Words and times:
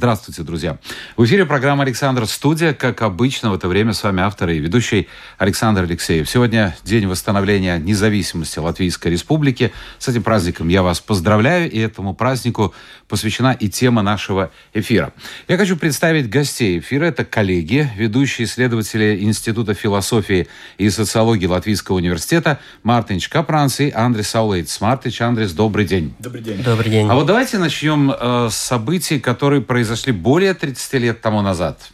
Здравствуйте, 0.00 0.44
друзья. 0.44 0.78
В 1.18 1.26
эфире 1.26 1.44
программа 1.44 1.82
«Александр 1.82 2.24
Студия». 2.24 2.72
Как 2.72 3.02
обычно, 3.02 3.50
в 3.50 3.54
это 3.54 3.68
время 3.68 3.92
с 3.92 4.02
вами 4.02 4.22
автор 4.22 4.48
и 4.48 4.58
ведущий 4.58 5.08
Александр 5.36 5.82
Алексеев. 5.82 6.26
Сегодня 6.26 6.74
день 6.84 7.06
восстановления 7.06 7.76
независимости 7.76 8.58
Латвийской 8.58 9.08
Республики. 9.08 9.74
С 9.98 10.08
этим 10.08 10.22
праздником 10.22 10.68
я 10.68 10.82
вас 10.82 11.00
поздравляю, 11.00 11.70
и 11.70 11.78
этому 11.78 12.14
празднику 12.14 12.74
посвящена 13.10 13.52
и 13.52 13.68
тема 13.68 14.00
нашего 14.00 14.50
эфира. 14.72 15.12
Я 15.48 15.58
хочу 15.58 15.76
представить 15.76 16.30
гостей 16.30 16.78
эфира. 16.78 17.04
Это 17.04 17.24
коллеги, 17.24 17.90
ведущие 17.96 18.46
исследователи 18.46 19.18
Института 19.20 19.74
философии 19.74 20.48
и 20.78 20.88
социологии 20.88 21.46
Латвийского 21.46 21.96
университета 21.96 22.60
Мартинч 22.84 23.28
Капранс 23.28 23.80
и 23.80 23.90
Андрес 23.90 24.28
Саулейтс. 24.28 24.80
Мартинч, 24.80 25.20
Андрес, 25.20 25.52
добрый 25.52 25.84
день. 25.84 26.14
Добрый 26.18 26.42
день. 26.42 26.62
Добрый 26.62 26.90
день. 26.90 27.08
А 27.10 27.14
вот 27.14 27.26
давайте 27.26 27.58
начнем 27.58 28.12
э, 28.12 28.48
с 28.50 28.56
событий, 28.56 29.18
которые 29.18 29.60
произошли 29.60 30.12
более 30.12 30.54
30 30.54 30.92
лет 30.94 31.20
тому 31.20 31.42
назад. 31.42 31.90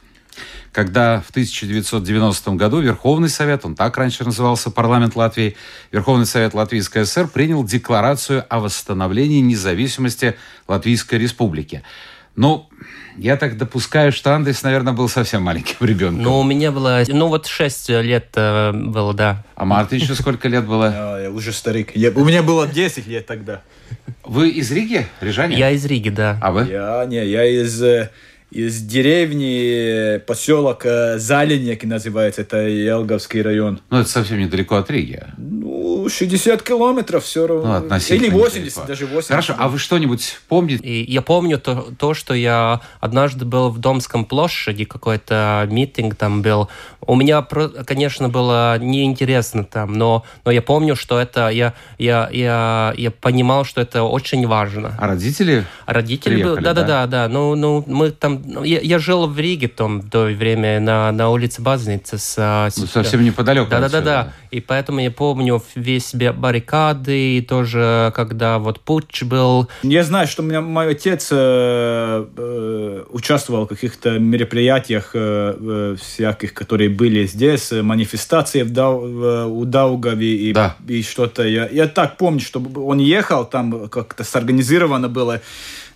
Когда 0.76 1.22
в 1.26 1.30
1990 1.30 2.50
году 2.50 2.80
Верховный 2.80 3.30
Совет, 3.30 3.64
он 3.64 3.74
так 3.74 3.96
раньше 3.96 4.24
назывался, 4.24 4.70
парламент 4.70 5.16
Латвии, 5.16 5.56
Верховный 5.90 6.26
Совет 6.26 6.52
Латвийской 6.52 7.06
ССР 7.06 7.28
принял 7.28 7.64
декларацию 7.64 8.44
о 8.50 8.60
восстановлении 8.60 9.40
независимости 9.40 10.34
Латвийской 10.68 11.14
Республики. 11.14 11.82
Ну, 12.34 12.68
я 13.16 13.38
так 13.38 13.56
допускаю, 13.56 14.12
что 14.12 14.34
Андрес, 14.34 14.62
наверное, 14.62 14.92
был 14.92 15.08
совсем 15.08 15.44
маленьким 15.44 15.76
ребенком. 15.80 16.22
Ну, 16.22 16.40
у 16.40 16.44
меня 16.44 16.70
было, 16.70 17.04
ну, 17.08 17.28
вот 17.28 17.46
6 17.46 17.88
лет 17.88 18.28
э, 18.34 18.72
было, 18.72 19.14
да. 19.14 19.46
А 19.54 19.64
Марте 19.64 19.96
еще 19.96 20.14
сколько 20.14 20.46
лет 20.46 20.66
было? 20.66 20.92
А, 20.94 21.22
я 21.22 21.30
уже 21.30 21.52
старик. 21.52 21.92
Я- 21.96 22.10
у 22.10 22.22
меня 22.22 22.42
было 22.42 22.68
10 22.68 23.06
лет 23.06 23.24
тогда. 23.24 23.62
Вы 24.24 24.50
из 24.50 24.70
Риги, 24.70 25.06
Рижане? 25.22 25.56
Я 25.56 25.70
из 25.70 25.86
Риги, 25.86 26.10
да. 26.10 26.38
А 26.42 26.52
вы? 26.52 26.66
Я, 26.70 27.06
не, 27.06 27.26
я 27.26 27.46
из, 27.46 27.82
э, 27.82 28.10
из 28.50 28.80
деревни, 28.82 30.18
поселок 30.18 30.86
э, 30.86 31.18
Заленек 31.18 31.84
называется, 31.84 32.42
это 32.42 32.58
Елговский 32.58 33.42
район. 33.42 33.80
Ну, 33.90 33.98
это 33.98 34.08
совсем 34.08 34.38
недалеко 34.38 34.76
от 34.76 34.90
Риги. 34.90 35.22
Ну, 35.36 35.75
60 36.08 36.62
километров 36.62 37.24
все 37.24 37.46
равно. 37.46 37.66
Ну, 37.66 37.74
относительно 37.74 38.26
Или 38.26 38.34
80, 38.34 38.56
недалеко. 38.64 38.88
даже 38.88 39.06
80. 39.06 39.30
Хорошо, 39.30 39.54
а 39.58 39.68
вы 39.68 39.78
что-нибудь 39.78 40.38
помните? 40.48 40.82
И 40.84 41.10
я 41.12 41.22
помню 41.22 41.58
то, 41.58 41.88
то, 41.98 42.14
что 42.14 42.34
я 42.34 42.80
однажды 43.00 43.44
был 43.44 43.70
в 43.70 43.78
Домском 43.78 44.24
площади, 44.24 44.84
какой-то 44.84 45.66
митинг 45.70 46.14
там 46.14 46.42
был. 46.42 46.68
У 47.00 47.14
меня, 47.14 47.42
конечно, 47.42 48.28
было 48.28 48.78
неинтересно 48.78 49.64
там, 49.64 49.92
но, 49.94 50.24
но 50.44 50.50
я 50.50 50.62
помню, 50.62 50.96
что 50.96 51.20
это, 51.20 51.48
я, 51.48 51.74
я, 51.98 52.28
я, 52.32 52.94
я 52.96 53.10
понимал, 53.10 53.64
что 53.64 53.80
это 53.80 54.02
очень 54.02 54.46
важно. 54.46 54.94
А 54.98 55.06
родители? 55.06 55.64
А 55.84 55.92
Родители 55.92 56.34
Приехали, 56.34 56.54
были, 56.54 56.64
да, 56.64 56.74
да, 56.74 56.82
да? 56.84 57.06
да. 57.06 57.28
Ну, 57.28 57.54
ну, 57.54 57.84
мы 57.86 58.10
там, 58.10 58.42
ну, 58.44 58.64
я, 58.64 58.80
я 58.80 58.98
жил 58.98 59.26
в 59.26 59.38
Риге 59.38 59.68
там 59.68 60.00
в 60.00 60.10
то 60.10 60.24
время 60.24 60.80
на, 60.80 61.12
на 61.12 61.30
улице 61.30 61.62
Базницы 61.62 62.18
с, 62.18 62.34
а, 62.38 62.68
Ну, 62.76 62.86
совсем 62.86 63.24
неподалеку 63.24 63.70
Да, 63.70 63.80
да, 63.80 63.88
да, 63.88 64.00
да. 64.00 64.32
И 64.56 64.60
поэтому 64.60 65.00
я 65.00 65.10
помню 65.10 65.62
весь 65.74 66.14
бе- 66.14 66.32
баррикады, 66.32 67.36
и 67.36 67.42
тоже, 67.42 68.10
когда 68.16 68.58
вот 68.58 68.80
путч 68.80 69.22
был. 69.24 69.68
Я 69.82 70.02
знаю, 70.02 70.26
что 70.26 70.42
у 70.42 70.46
меня 70.46 70.62
мой 70.62 70.90
отец 70.92 71.28
э, 71.30 72.26
э, 72.36 73.04
участвовал 73.10 73.64
в 73.66 73.68
каких-то 73.68 74.18
мероприятиях 74.18 75.10
э, 75.12 75.54
э, 75.60 75.96
всяких, 76.00 76.54
которые 76.54 76.88
были 76.88 77.26
здесь, 77.26 77.70
э, 77.72 77.82
манифестации 77.82 78.62
в 78.62 78.72
Дау- 78.72 79.06
в- 79.06 79.46
у 79.48 79.64
Даугави 79.66 80.48
и, 80.48 80.52
Да. 80.54 80.76
и 80.88 81.02
что-то. 81.02 81.42
Я, 81.46 81.68
я 81.68 81.86
так 81.86 82.16
помню, 82.16 82.40
что 82.40 82.58
он 82.76 82.98
ехал, 82.98 83.44
там 83.44 83.88
как-то 83.90 84.24
сорганизировано 84.24 85.08
было 85.10 85.42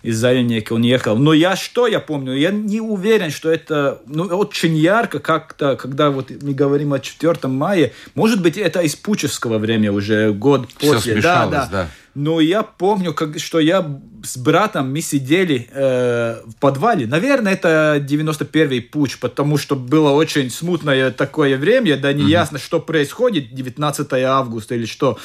из 0.03 0.17
Заленника 0.17 0.73
он 0.73 0.81
ехал. 0.81 1.17
Но 1.17 1.33
я 1.33 1.55
что 1.55 1.87
я 1.87 1.99
помню? 1.99 2.33
Я 2.33 2.51
не 2.51 2.81
уверен, 2.81 3.31
что 3.31 3.51
это 3.51 4.01
ну, 4.05 4.23
очень 4.25 4.75
ярко 4.75 5.19
как-то, 5.19 5.75
когда 5.75 6.09
вот 6.09 6.31
мы 6.41 6.53
говорим 6.53 6.93
о 6.93 6.99
4 6.99 7.35
мая. 7.43 7.91
Может 8.15 8.41
быть, 8.41 8.57
это 8.57 8.81
из 8.81 8.95
пучевского 8.95 9.57
времени 9.57 9.89
уже, 9.89 10.31
год 10.33 10.69
Всё 10.77 10.93
после. 10.93 11.13
смешалось, 11.13 11.51
да, 11.51 11.69
да. 11.71 11.87
Но 12.13 12.41
я 12.41 12.63
помню, 12.63 13.13
как, 13.13 13.39
что 13.39 13.59
я 13.59 13.99
с 14.23 14.37
братом, 14.37 14.91
мы 14.91 15.01
сидели 15.01 15.69
э, 15.71 16.41
в 16.45 16.55
подвале. 16.59 17.07
Наверное, 17.07 17.53
это 17.53 18.03
91-й 18.05 18.81
путь, 18.81 19.19
потому 19.19 19.57
что 19.57 19.75
было 19.75 20.11
очень 20.11 20.49
смутное 20.49 21.11
такое 21.11 21.57
время, 21.57 21.97
да 21.97 22.11
не 22.13 22.23
ясно, 22.29 22.57
что 22.59 22.79
происходит, 22.79 23.53
19 23.53 24.13
августа 24.13 24.75
или 24.75 24.85
что. 24.85 25.17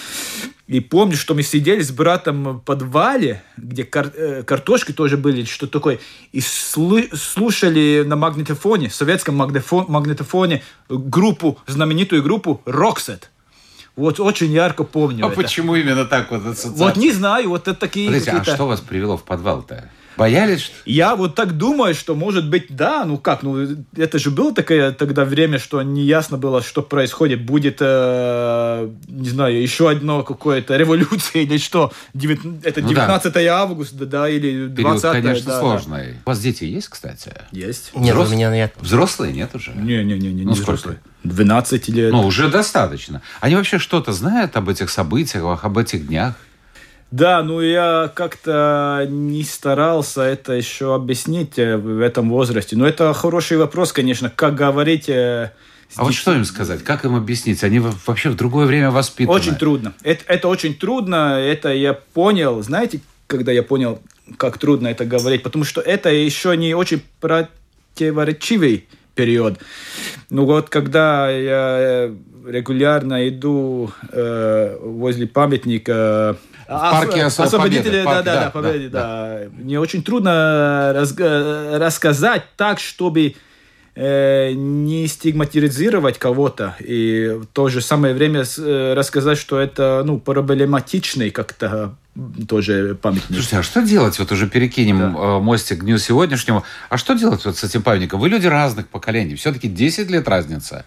И 0.68 0.80
помню, 0.80 1.16
что 1.16 1.34
мы 1.34 1.42
сидели 1.42 1.80
с 1.80 1.92
братом 1.92 2.58
в 2.58 2.60
подвале, 2.60 3.42
где 3.56 3.84
кар- 3.84 4.12
э, 4.16 4.42
картошки 4.42 4.92
тоже 4.92 5.16
были, 5.16 5.44
что 5.44 5.66
такое, 5.66 5.98
и 6.32 6.40
слы- 6.40 7.08
слушали 7.16 8.04
на 8.06 8.16
магнитофоне, 8.16 8.90
советском 8.90 9.40
магнитофо- 9.40 9.84
магнитофоне 9.88 10.62
группу, 10.88 11.58
знаменитую 11.66 12.22
группу 12.22 12.62
«Роксет». 12.64 13.30
Вот 13.96 14.20
очень 14.20 14.52
ярко 14.52 14.84
помню 14.84 15.24
А 15.24 15.28
это. 15.28 15.36
почему 15.36 15.74
именно 15.74 16.04
так 16.04 16.30
вот 16.30 16.44
ассоциация? 16.44 16.86
Вот 16.86 16.96
не 16.96 17.12
знаю, 17.12 17.48
вот 17.48 17.66
это 17.66 17.78
такие 17.80 18.08
Подождите, 18.08 18.36
а 18.36 18.44
что 18.44 18.66
вас 18.66 18.80
привело 18.80 19.16
в 19.16 19.24
подвал-то? 19.24 19.90
Боялись? 20.16 20.60
что- 20.62 20.74
Я 20.86 21.14
вот 21.16 21.34
так 21.34 21.56
думаю, 21.56 21.94
что 21.94 22.14
может 22.14 22.48
быть, 22.48 22.66
да, 22.70 23.04
ну 23.04 23.18
как, 23.18 23.42
ну 23.42 23.66
это 23.96 24.18
же 24.18 24.30
было 24.30 24.54
такое 24.54 24.92
тогда 24.92 25.24
время, 25.24 25.58
что 25.58 25.82
не 25.82 26.02
ясно 26.04 26.38
было, 26.38 26.62
что 26.62 26.82
происходит, 26.82 27.44
будет, 27.44 27.78
э, 27.80 28.90
не 29.08 29.28
знаю, 29.28 29.60
еще 29.60 29.90
одно 29.90 30.22
какое-то 30.22 30.76
революция 30.78 31.42
или 31.42 31.58
что, 31.58 31.92
Девят- 32.14 32.40
это 32.64 32.80
Ну 32.80 32.88
да. 32.88 32.94
19 33.06 33.36
августа, 33.46 34.06
да, 34.06 34.28
или 34.28 34.66
20 34.68 34.76
Период, 34.76 35.02
конечно, 35.26 35.50
да, 35.52 35.60
сложный. 35.60 36.14
У 36.24 36.28
вас 36.30 36.40
дети 36.40 36.64
есть, 36.64 36.88
кстати? 36.88 37.30
да. 37.34 37.42
Есть. 37.52 37.90
Нет, 37.94 38.14
Взрос- 38.14 38.28
у 38.28 38.30
меня 38.32 38.50
нет. 38.50 38.74
Взрослые 38.80 39.32
нет 39.32 39.54
уже? 39.54 39.72
Не-не-не, 39.72 40.28
Ну, 40.44 40.50
не 40.50 40.54
сколько? 40.54 40.72
взрослые. 40.72 40.98
12 41.24 41.88
лет. 41.88 42.12
Ну, 42.12 42.24
уже 42.26 42.48
достаточно. 42.48 43.20
Они 43.40 43.56
вообще 43.56 43.78
что-то 43.78 44.12
знают 44.12 44.56
об 44.56 44.68
этих 44.68 44.90
событиях, 44.90 45.64
об 45.64 45.76
этих 45.78 46.06
днях? 46.06 46.34
Да, 47.10 47.42
ну 47.42 47.60
я 47.60 48.10
как-то 48.14 49.06
не 49.08 49.44
старался 49.44 50.22
это 50.22 50.52
еще 50.54 50.94
объяснить 50.94 51.58
э, 51.58 51.76
в 51.76 52.00
этом 52.00 52.28
возрасте. 52.30 52.76
Но 52.76 52.86
это 52.86 53.12
хороший 53.14 53.56
вопрос, 53.58 53.92
конечно, 53.92 54.28
как 54.28 54.54
говорить... 54.56 55.08
э, 55.08 55.52
А 55.96 56.04
вот 56.04 56.14
что 56.14 56.34
им 56.34 56.44
сказать? 56.44 56.82
Как 56.82 57.04
им 57.04 57.14
объяснить? 57.14 57.62
Они 57.62 57.78
во- 57.78 57.94
вообще 58.06 58.28
в 58.30 58.34
другое 58.34 58.66
время 58.66 58.90
воспитаны. 58.90 59.36
Очень 59.36 59.54
трудно. 59.54 59.94
Это, 60.02 60.24
это 60.26 60.48
очень 60.48 60.74
трудно. 60.74 61.38
Это 61.40 61.72
я 61.72 61.94
понял. 61.94 62.60
Знаете, 62.62 63.00
когда 63.28 63.52
я 63.52 63.62
понял, 63.62 64.00
как 64.36 64.58
трудно 64.58 64.88
это 64.88 65.04
говорить? 65.04 65.42
Потому 65.44 65.64
что 65.64 65.80
это 65.80 66.10
еще 66.10 66.56
не 66.56 66.74
очень 66.74 67.00
противоречивый 67.20 68.86
период. 69.14 69.58
Ну 70.28 70.44
вот, 70.44 70.68
когда 70.68 71.30
я 71.30 71.76
э, 72.08 72.14
регулярно 72.48 73.28
иду 73.28 73.90
э, 74.10 74.76
возле 74.82 75.26
памятника 75.28 76.36
парке 76.66 77.26
ос- 77.26 77.38
освободителя, 77.38 78.04
да, 78.04 78.14
да, 78.14 78.22
да, 78.22 78.40
да, 78.44 78.50
Победы, 78.50 78.88
да, 78.88 79.00
да. 79.00 79.40
Мне 79.52 79.80
очень 79.80 80.02
трудно 80.02 80.92
раз- 80.94 81.14
рассказать 81.18 82.44
так, 82.56 82.80
чтобы 82.80 83.34
э, 83.94 84.52
не 84.52 85.06
стигматизировать 85.06 86.18
кого-то 86.18 86.76
и 86.80 87.38
в 87.42 87.46
то 87.46 87.68
же 87.68 87.80
самое 87.80 88.14
время 88.14 88.44
э, 88.58 88.94
рассказать, 88.94 89.38
что 89.38 89.58
это 89.58 90.02
ну, 90.04 90.18
проблематичный 90.18 91.30
как-то 91.30 91.94
тоже 92.48 92.94
памятник. 93.00 93.26
Слушайте, 93.28 93.58
а 93.58 93.62
что 93.62 93.82
делать? 93.82 94.18
Вот 94.18 94.32
уже 94.32 94.48
перекинем 94.48 95.16
э, 95.16 95.38
мостик 95.40 95.80
к 95.80 95.84
дню 95.84 95.98
сегодняшнему. 95.98 96.64
А 96.88 96.96
что 96.96 97.14
делать 97.14 97.44
вот 97.44 97.56
с 97.56 97.64
этим 97.64 97.82
памятником? 97.82 98.20
Вы 98.20 98.28
люди 98.28 98.46
разных 98.46 98.88
поколений. 98.88 99.34
Все-таки 99.34 99.68
10 99.68 100.10
лет 100.10 100.26
разница. 100.28 100.84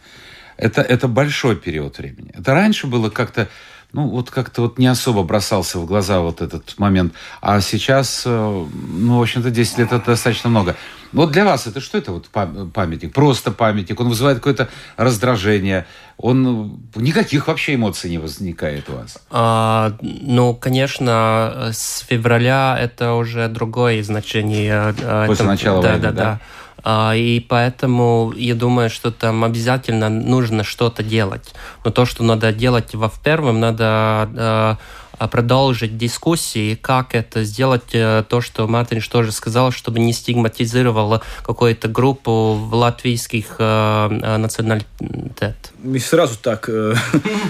Это, 0.57 0.81
это 0.81 1.07
большой 1.07 1.55
период 1.55 1.97
времени. 1.97 2.31
Это 2.37 2.53
раньше 2.53 2.87
было 2.87 3.09
как-то, 3.09 3.47
ну, 3.91 4.07
вот 4.07 4.29
как-то 4.29 4.61
вот 4.63 4.77
не 4.77 4.85
особо 4.87 5.23
бросался 5.23 5.79
в 5.79 5.85
глаза 5.85 6.19
вот 6.19 6.41
этот 6.41 6.77
момент. 6.77 7.13
А 7.41 7.59
сейчас, 7.59 8.23
э, 8.25 8.29
ну, 8.29 9.17
в 9.17 9.21
общем-то, 9.21 9.49
10 9.49 9.77
лет 9.79 9.91
это 9.91 10.05
достаточно 10.05 10.49
много. 10.49 10.75
Вот 11.11 11.31
для 11.31 11.43
вас 11.43 11.65
это 11.65 11.81
что 11.81 11.97
это 11.97 12.11
вот 12.11 12.29
пам- 12.31 12.69
памятник? 12.69 13.13
Просто 13.13 13.49
памятник. 13.51 13.99
Он 13.99 14.09
вызывает 14.09 14.37
какое-то 14.37 14.69
раздражение. 14.95 15.87
Он 16.17 16.79
э, 16.95 16.99
никаких 16.99 17.47
вообще 17.47 17.75
эмоций 17.75 18.11
не 18.11 18.19
возникает 18.19 18.87
у 18.89 18.93
вас. 18.93 19.17
А, 19.31 19.93
ну, 20.01 20.53
конечно, 20.53 21.69
с 21.73 22.05
февраля 22.07 22.77
это 22.79 23.13
уже 23.13 23.47
другое 23.47 24.03
значение. 24.03 24.93
а, 25.01 25.25
После 25.25 25.45
это- 25.45 25.51
начала 25.51 25.81
да, 25.81 25.89
войны, 25.89 26.01
да, 26.03 26.11
да? 26.11 26.23
да. 26.23 26.39
А, 26.83 27.13
и 27.15 27.39
поэтому 27.39 28.33
я 28.35 28.55
думаю, 28.55 28.89
что 28.89 29.11
там 29.11 29.43
обязательно 29.43 30.09
нужно 30.09 30.63
что-то 30.63 31.03
делать. 31.03 31.53
Но 31.83 31.91
то, 31.91 32.05
что 32.05 32.23
надо 32.23 32.51
делать 32.51 32.95
во 32.95 33.09
первом, 33.09 33.59
надо 33.59 33.85
а, 33.85 34.77
а, 35.19 35.27
продолжить 35.27 35.97
дискуссии, 35.97 36.75
как 36.75 37.13
это 37.13 37.43
сделать, 37.43 37.89
э, 37.91 38.23
то, 38.29 38.39
что 38.39 38.67
Мартин 38.67 39.01
тоже 39.01 39.33
сказал, 39.33 39.71
чтобы 39.71 39.99
не 39.99 40.13
стигматизировало 40.13 41.21
какую-то 41.43 41.89
группу 41.89 42.53
в 42.53 42.73
латвийских 42.73 43.55
э, 43.59 44.19
э 44.21 44.37
националитет. 44.37 45.57
Мы 45.83 45.99
сразу 45.99 46.37
так... 46.39 46.69
Э, 46.69 46.95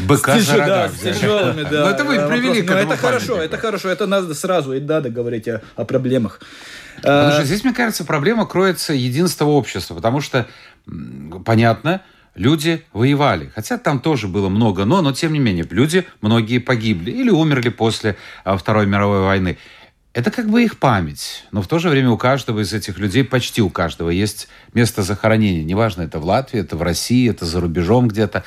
Быка 0.08 0.40
за 0.40 0.58
да, 0.58 0.90
с 0.90 1.00
тяжелыми, 1.00 1.62
да. 1.70 1.86
Но 1.86 1.90
это 1.92 2.04
вы 2.06 2.16
привели 2.28 2.64
к 2.64 2.72
Это 2.72 2.98
хорошо, 2.98 3.38
это 3.38 3.58
хорошо, 3.58 3.90
это 3.90 4.08
надо 4.08 4.34
сразу 4.34 4.74
и 4.74 4.80
надо 4.80 5.12
говорить 5.12 5.48
о, 5.48 5.62
о 5.76 5.86
проблемах. 5.86 6.40
Потому 7.02 7.32
что 7.32 7.46
здесь, 7.46 7.64
мне 7.64 7.74
кажется, 7.74 8.06
проблема 8.06 8.46
кроется 8.46 8.94
единства 8.94 9.46
общества, 9.46 9.96
потому 9.96 10.22
что, 10.22 10.48
понятно, 11.46 12.02
люди 12.36 12.84
воевали. 12.94 13.52
Хотя 13.54 13.78
там 13.78 14.00
тоже 14.00 14.28
было 14.28 14.50
много 14.50 14.86
но, 14.86 15.02
но 15.02 15.12
тем 15.12 15.34
не 15.34 15.40
менее, 15.40 15.68
люди 15.70 16.06
многие 16.22 16.60
погибли 16.60 17.12
или 17.12 17.30
умерли 17.30 17.70
после 17.70 18.18
а, 18.44 18.58
Второй 18.58 18.86
мировой 18.86 19.22
войны. 19.22 19.58
Это 20.14 20.32
как 20.32 20.50
бы 20.50 20.64
их 20.64 20.80
память. 20.80 21.46
Но 21.52 21.62
в 21.62 21.68
то 21.68 21.78
же 21.78 21.90
время 21.90 22.10
у 22.10 22.18
каждого 22.18 22.62
из 22.62 22.74
этих 22.74 22.98
людей, 22.98 23.24
почти 23.24 23.62
у 23.62 23.70
каждого, 23.70 24.10
есть 24.10 24.48
место 24.74 25.04
захоронения. 25.04 25.64
Неважно, 25.64 26.02
это 26.02 26.20
в 26.20 26.26
Латвии, 26.26 26.60
это 26.60 26.76
в 26.76 26.82
России, 26.82 27.30
это 27.30 27.46
за 27.46 27.60
рубежом 27.60 28.08
где-то. 28.08 28.44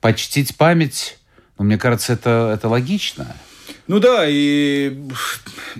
Почтить 0.00 0.56
память, 0.56 1.18
ну, 1.58 1.64
мне 1.64 1.78
кажется, 1.78 2.12
это, 2.12 2.52
это 2.54 2.68
логично. 2.68 3.34
Ну 3.90 3.98
да, 3.98 4.24
и 4.24 4.96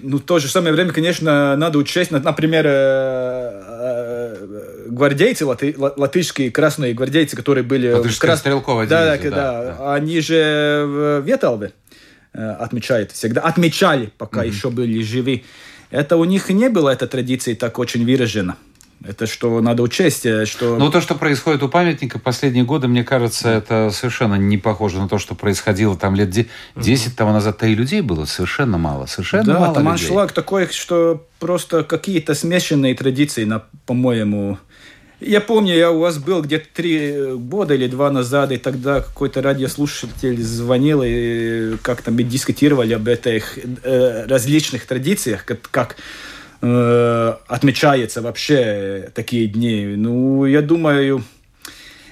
ну, 0.03 0.19
в 0.19 0.23
то 0.23 0.41
же 0.41 0.49
самое 0.49 0.75
время, 0.75 0.93
конечно, 0.93 1.55
надо 1.55 1.79
учесть, 1.79 2.11
например, 2.11 2.67
э, 2.67 3.53
э, 3.63 4.87
гвардейцы, 4.89 5.47
латы, 5.47 5.77
латышские 5.79 6.51
красные 6.51 6.93
гвардейцы, 6.93 7.37
которые 7.37 7.63
были... 7.63 7.93
Латышская 7.93 8.31
крас... 8.31 8.41
стрелковая 8.41 8.89
да, 8.89 9.17
дивизия, 9.17 9.31
да, 9.31 9.63
да, 9.63 9.77
да. 9.79 9.95
Они 9.95 10.21
же 10.21 10.87
в 10.89 11.21
Веталве 11.21 11.73
э, 12.33 12.51
отмечают 12.51 13.13
всегда, 13.13 13.43
отмечали, 13.43 14.13
пока 14.19 14.45
mm-hmm. 14.45 14.49
еще 14.49 14.71
были 14.71 15.01
живы. 15.03 15.45
Это 15.93 16.17
у 16.17 16.25
них 16.25 16.49
не 16.51 16.69
было 16.69 16.91
этой 16.91 17.07
традиции 17.07 17.55
так 17.55 17.79
очень 17.79 18.05
выражено. 18.05 18.57
Это 19.03 19.27
что 19.27 19.61
надо 19.63 19.83
учесть, 19.83 20.27
э, 20.27 20.45
что... 20.45 20.77
Ну, 20.77 20.91
то, 20.91 21.01
что 21.01 21.15
происходит 21.15 21.63
у 21.63 21.69
памятника 21.69 22.19
последние 22.19 22.65
годы, 22.65 22.87
мне 22.87 23.03
кажется, 23.03 23.49
это 23.49 23.91
совершенно 23.93 24.35
не 24.35 24.59
похоже 24.59 25.01
на 25.01 25.09
то, 25.09 25.19
что 25.19 25.35
происходило 25.35 25.97
там 25.97 26.15
лет 26.15 26.29
10 26.29 26.49
угу. 26.77 27.17
тому 27.17 27.33
назад. 27.33 27.57
Да 27.61 27.67
и 27.67 27.75
людей 27.75 28.03
было 28.03 28.27
совершенно 28.27 28.77
мало. 28.77 29.07
Совершенно 29.07 29.45
да, 29.45 29.61
мало 29.61 29.75
там 29.75 29.91
людей. 29.91 30.07
аншлаг 30.07 30.33
такой, 30.33 30.69
что 30.69 31.27
просто 31.39 31.83
какие-то 31.83 32.35
смешанные 32.35 32.95
традиции, 32.95 33.45
на, 33.45 33.65
по-моему... 33.87 34.59
Я 35.19 35.41
помню, 35.43 35.75
я 35.75 35.91
у 35.91 36.01
вас 36.01 36.19
был 36.19 36.43
где-то 36.43 36.67
три 36.73 37.35
года 37.37 37.75
или 37.75 37.87
два 37.87 38.11
назад, 38.11 38.53
и 38.53 38.57
тогда 38.59 39.01
какой-то 39.01 39.43
радиослушатель 39.43 40.43
звонил, 40.43 41.03
и 41.05 41.77
как-то 41.83 42.11
мы 42.11 42.23
дискутировали 42.23 42.95
об 42.95 43.07
этих 43.07 43.59
э, 43.83 44.27
различных 44.27 44.87
традициях, 44.87 45.45
как, 45.45 45.61
как 45.71 45.97
э, 46.63 47.35
отмечается 47.47 48.23
вообще 48.23 49.11
такие 49.15 49.47
дни. 49.47 49.95
Ну, 49.97 50.45
я 50.47 50.63
думаю, 50.63 51.25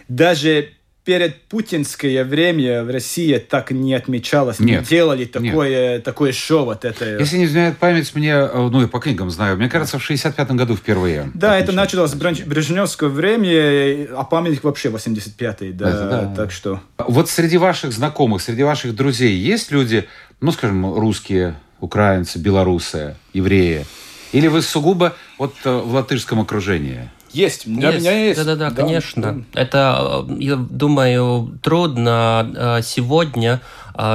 даже 0.09 0.71
перед 1.09 1.41
путинское 1.45 2.23
время 2.23 2.85
в 2.85 2.91
России 2.91 3.39
так 3.39 3.71
не 3.71 3.95
отмечалось, 3.95 4.61
нет, 4.61 4.83
не 4.83 4.87
делали 4.87 5.25
такое, 5.25 5.95
нет. 5.95 6.05
такое 6.05 6.33
шоу 6.33 6.69
от 6.69 6.85
этого. 6.85 7.19
Если 7.19 7.39
не 7.39 7.47
изменяет 7.47 7.79
память, 7.79 8.15
мне, 8.15 8.33
э, 8.33 8.69
ну 8.71 8.83
и 8.83 8.87
по 8.87 8.99
книгам 8.99 9.31
знаю, 9.31 9.57
мне 9.57 9.71
кажется, 9.71 9.99
в 9.99 10.11
65-м 10.11 10.59
году 10.59 10.77
впервые. 10.77 11.31
Да, 11.33 11.57
отмечали. 11.57 11.63
это 11.63 11.73
началось 11.73 12.13
в 12.13 12.19
Брежневское 12.19 13.09
время, 13.09 14.07
а 14.19 14.25
памятник 14.25 14.65
вообще 14.65 14.91
85-й, 14.91 15.73
да, 15.73 15.89
это, 15.89 16.11
да, 16.11 16.35
так 16.37 16.53
что... 16.53 16.81
Вот 16.99 17.31
среди 17.31 17.57
ваших 17.57 17.93
знакомых, 17.93 18.43
среди 18.43 18.63
ваших 18.63 18.95
друзей 18.95 19.35
есть 19.35 19.71
люди, 19.71 20.07
ну, 20.43 20.53
скажем, 20.53 20.95
русские, 20.95 21.57
украинцы, 21.81 22.39
белорусы, 22.39 23.17
евреи, 23.33 23.87
или 24.33 24.47
вы 24.49 24.63
сугубо 24.63 25.15
вот 25.39 25.55
э, 25.65 25.71
в 25.71 25.95
латышском 25.95 26.41
окружении? 26.41 27.11
Есть, 27.31 27.67
у 27.67 27.71
меня 27.71 27.91
есть. 27.91 28.39
Да-да-да, 28.39 28.71
конечно. 28.71 29.45
Да. 29.53 29.61
Это, 29.61 30.25
э, 30.29 30.37
я 30.39 30.57
думаю, 30.57 31.59
трудно 31.63 32.79
э, 32.79 32.83
сегодня 32.83 33.61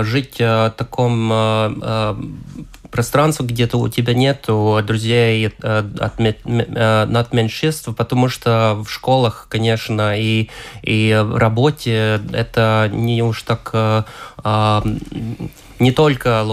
жить 0.03 0.39
в 0.39 0.73
таком 0.77 1.27
пространстве, 2.93 3.45
где-то 3.45 3.77
у 3.77 3.89
тебя 3.89 4.13
нет 4.13 4.45
друзей 4.45 5.47
от, 5.47 6.19
от 6.19 7.33
меньшинств, 7.33 7.89
потому 7.97 8.29
что 8.29 8.81
в 8.85 8.89
школах, 8.89 9.47
конечно, 9.49 10.17
и, 10.17 10.49
и 10.83 11.19
в 11.23 11.37
работе 11.37 12.21
это 12.31 12.89
не 12.93 13.23
уж 13.23 13.41
так 13.41 13.73
не 15.79 15.91
только 15.91 16.43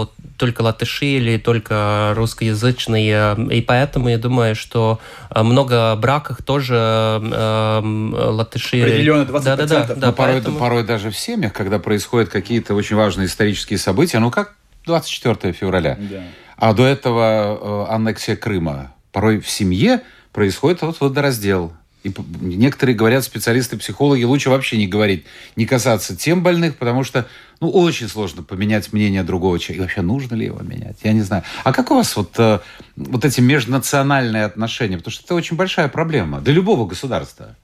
только 0.41 0.63
латыши 0.63 1.05
или 1.05 1.37
только 1.37 2.13
русскоязычные. 2.15 3.35
И 3.51 3.61
поэтому 3.61 4.09
я 4.09 4.17
думаю, 4.17 4.55
что 4.55 4.99
э, 5.29 5.43
много 5.43 5.95
браках 5.95 6.41
тоже 6.41 6.75
э, 6.75 7.81
латыши... 7.83 8.81
Определенно 8.81 9.21
20%. 9.21 9.43
Да, 9.43 9.55
да, 9.55 9.65
да, 9.65 9.95
да, 9.95 10.11
порой, 10.11 10.33
поэтому... 10.33 10.57
порой 10.57 10.83
даже 10.83 11.11
в 11.11 11.17
семьях, 11.17 11.53
когда 11.53 11.77
происходят 11.77 12.29
какие-то 12.29 12.73
очень 12.73 12.95
важные 12.95 13.27
исторические 13.27 13.77
события, 13.77 14.17
ну 14.17 14.31
как 14.31 14.55
24 14.85 15.53
февраля, 15.53 15.97
да. 15.99 16.23
а 16.57 16.73
до 16.73 16.85
этого 16.85 17.87
э, 17.87 17.93
аннексия 17.93 18.35
Крыма, 18.35 18.93
порой 19.11 19.39
в 19.39 19.49
семье 19.49 20.01
происходит 20.31 20.81
вот 20.81 20.99
водораздел. 20.99 21.73
И 22.03 22.11
некоторые 22.39 22.95
говорят, 22.95 23.23
специалисты-психологи, 23.23 24.23
лучше 24.23 24.49
вообще 24.49 24.77
не 24.77 24.87
говорить, 24.87 25.25
не 25.55 25.67
касаться 25.67 26.15
тем 26.15 26.41
больных, 26.41 26.77
потому 26.77 27.03
что 27.03 27.27
ну, 27.59 27.69
очень 27.69 28.07
сложно 28.07 28.41
поменять 28.41 28.91
мнение 28.91 29.21
другого 29.21 29.59
человека. 29.59 29.83
И 29.83 29.85
вообще, 29.85 30.01
нужно 30.01 30.33
ли 30.33 30.47
его 30.47 30.59
менять? 30.61 30.97
Я 31.03 31.13
не 31.13 31.21
знаю. 31.21 31.43
А 31.63 31.71
как 31.71 31.91
у 31.91 31.95
вас 31.95 32.15
вот, 32.15 32.33
э, 32.39 32.59
вот 32.95 33.23
эти 33.23 33.39
межнациональные 33.39 34.45
отношения? 34.45 34.97
Потому 34.97 35.11
что 35.11 35.23
это 35.25 35.35
очень 35.35 35.57
большая 35.57 35.89
проблема 35.89 36.41
для 36.41 36.53
любого 36.53 36.87
государства. 36.87 37.55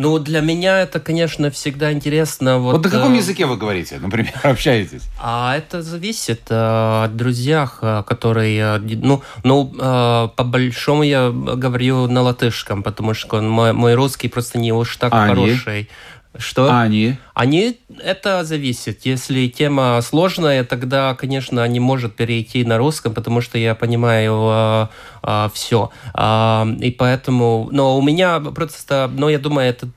Ну, 0.00 0.18
для 0.18 0.40
меня 0.40 0.80
это, 0.80 0.98
конечно, 0.98 1.50
всегда 1.50 1.92
интересно. 1.92 2.58
Вот, 2.58 2.72
вот 2.72 2.84
на 2.84 2.90
каком 2.90 3.12
э... 3.12 3.18
языке 3.18 3.44
вы 3.44 3.58
говорите, 3.58 3.98
например, 3.98 4.32
общаетесь? 4.42 5.02
А 5.20 5.54
это 5.54 5.82
зависит 5.82 6.40
э, 6.48 7.04
от 7.04 7.16
друзьях, 7.16 7.80
э, 7.82 8.02
которые... 8.06 8.60
Э, 8.60 8.78
ну, 8.78 9.22
ну 9.44 9.70
э, 9.78 10.28
по-большому 10.34 11.02
я 11.02 11.30
говорю 11.30 12.06
на 12.06 12.22
латышском, 12.22 12.82
потому 12.82 13.12
что 13.12 13.42
мой, 13.42 13.74
мой 13.74 13.94
русский 13.94 14.28
просто 14.28 14.58
не 14.58 14.72
уж 14.72 14.96
так 14.96 15.12
а 15.12 15.26
хороший. 15.26 15.78
Они? 15.80 15.88
Что? 16.38 16.70
А 16.70 16.80
они? 16.82 17.18
Они, 17.40 17.80
это 18.04 18.44
зависит. 18.44 19.06
Если 19.06 19.48
тема 19.48 19.98
сложная, 20.02 20.62
тогда, 20.62 21.14
конечно, 21.14 21.66
не 21.66 21.80
может 21.80 22.14
перейти 22.14 22.66
на 22.66 22.76
русском, 22.76 23.14
потому 23.14 23.40
что 23.40 23.56
я 23.56 23.74
понимаю 23.74 24.34
а, 24.34 24.90
а, 25.22 25.50
все. 25.54 25.90
А, 26.12 26.68
и 26.80 26.90
поэтому, 26.90 27.70
но 27.72 27.96
у 27.96 28.02
меня 28.02 28.40
просто, 28.40 29.10
но 29.10 29.30
я 29.30 29.38
думаю, 29.38 29.70
это, 29.70 29.88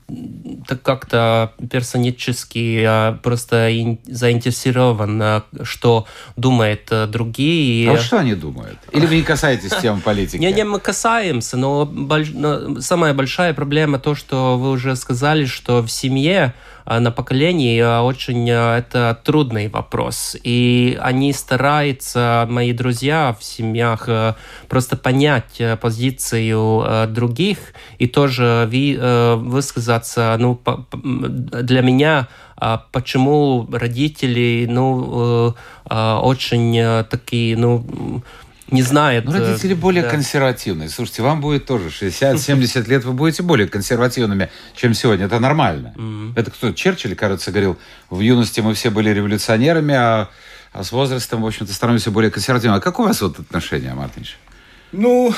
это 0.64 0.78
как-то 0.78 1.52
персонически 1.70 2.82
а, 2.82 3.18
просто 3.22 3.68
ин, 3.70 3.98
заинтересован, 4.06 5.42
что 5.64 6.06
думают 6.36 6.88
а, 6.92 7.06
другие. 7.06 7.90
А 7.90 7.98
что 7.98 8.20
они 8.20 8.34
думают? 8.34 8.78
Или 8.90 9.04
вы 9.04 9.16
не 9.16 9.22
касаетесь 9.22 9.72
темы 9.82 10.00
политики? 10.04 10.40
Не, 10.40 10.50
не, 10.50 10.64
мы 10.64 10.80
касаемся, 10.80 11.58
но, 11.58 11.84
больш, 11.84 12.30
но 12.32 12.80
самая 12.80 13.12
большая 13.12 13.52
проблема 13.52 13.98
то, 13.98 14.14
что 14.14 14.56
вы 14.56 14.70
уже 14.70 14.96
сказали, 14.96 15.44
что 15.44 15.82
в 15.82 15.90
семье 15.90 16.54
Э, 16.54 16.73
на 16.86 17.10
поколении 17.10 17.80
э, 17.80 18.00
очень 18.00 18.48
э, 18.48 18.78
это 18.78 19.18
трудный 19.24 19.68
вопрос. 19.68 20.36
И 20.42 20.98
они 21.00 21.32
стараются, 21.32 22.46
мои 22.50 22.72
друзья 22.72 23.36
в 23.38 23.42
семьях, 23.42 24.08
просто 24.68 24.96
понять 24.96 25.60
позицию 25.80 27.08
других 27.08 27.58
и 27.98 28.06
тоже 28.06 28.68
высказаться, 29.40 30.36
ну, 30.38 30.60
для 31.02 31.82
меня 31.82 32.28
почему 32.92 33.66
родители, 33.72 34.66
ну, 34.68 35.54
очень 35.90 37.04
такие, 37.08 37.56
ну, 37.56 38.22
не 38.70 38.82
знает. 38.82 39.24
Ну, 39.24 39.32
родители 39.32 39.74
более 39.74 40.02
да. 40.02 40.10
консервативные. 40.10 40.88
Слушайте, 40.88 41.22
вам 41.22 41.40
будет 41.40 41.66
тоже 41.66 41.88
60-70 41.88 42.88
лет, 42.88 43.04
вы 43.04 43.12
будете 43.12 43.42
более 43.42 43.68
консервативными, 43.68 44.50
чем 44.74 44.94
сегодня. 44.94 45.26
Это 45.26 45.38
нормально. 45.38 45.92
Mm-hmm. 45.96 46.32
Это 46.36 46.50
кто? 46.50 46.72
Черчилль, 46.72 47.14
кажется, 47.14 47.50
говорил, 47.50 47.78
в 48.10 48.20
юности 48.20 48.60
мы 48.60 48.74
все 48.74 48.90
были 48.90 49.10
революционерами, 49.10 49.94
а, 49.94 50.30
а 50.72 50.82
с 50.82 50.92
возрастом, 50.92 51.42
в 51.42 51.46
общем-то, 51.46 51.72
становимся 51.72 52.10
более 52.10 52.30
консервативными. 52.30 52.78
А 52.78 52.80
как 52.80 52.98
у 53.00 53.04
вас 53.04 53.20
вот 53.20 53.38
отношения, 53.38 53.92
Мартинич? 53.94 54.38
Ну, 54.96 55.34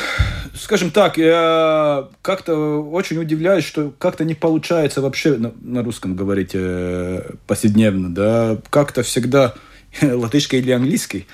скажем 0.55 0.91
так, 0.91 1.17
я 1.17 2.09
как-то 2.21 2.83
очень 2.83 3.17
удивляюсь, 3.19 3.65
что 3.65 3.91
как-то 3.99 4.25
не 4.25 4.35
получается 4.35 5.01
вообще 5.01 5.37
на, 5.37 5.53
на 5.63 5.83
русском 5.83 6.15
говорить 6.15 6.51
э, 6.53 7.31
повседневно, 7.47 8.15
да, 8.15 8.59
как-то 8.69 9.03
всегда 9.03 9.55
латышский 10.03 10.59
или 10.59 10.73
английский. 10.73 11.27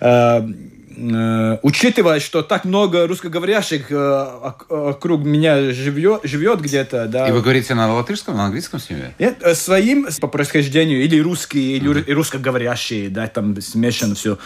Э, 0.00 0.40
э, 0.40 0.48
учитывая, 1.62 2.20
что 2.20 2.42
так 2.42 2.64
много 2.64 3.06
русскоговорящих 3.06 3.90
э, 3.90 3.94
ок- 3.96 4.66
вокруг 4.68 5.24
меня 5.24 5.72
живет, 5.72 6.20
живет 6.24 6.60
где-то, 6.60 7.06
да. 7.06 7.28
И 7.28 7.32
вы 7.32 7.42
говорите 7.42 7.74
на 7.74 7.92
латышском, 7.92 8.36
на 8.36 8.46
английском 8.46 8.80
с 8.80 8.90
ними? 8.90 9.14
Нет, 9.18 9.38
э, 9.42 9.54
своим 9.54 10.06
по 10.20 10.28
происхождению, 10.28 11.02
или 11.02 11.20
русские, 11.20 11.76
или 11.76 12.00
и 12.00 12.12
русскоговорящие, 12.12 13.08
да, 13.08 13.26
там 13.26 13.60
смешано 13.60 14.14
все. 14.14 14.38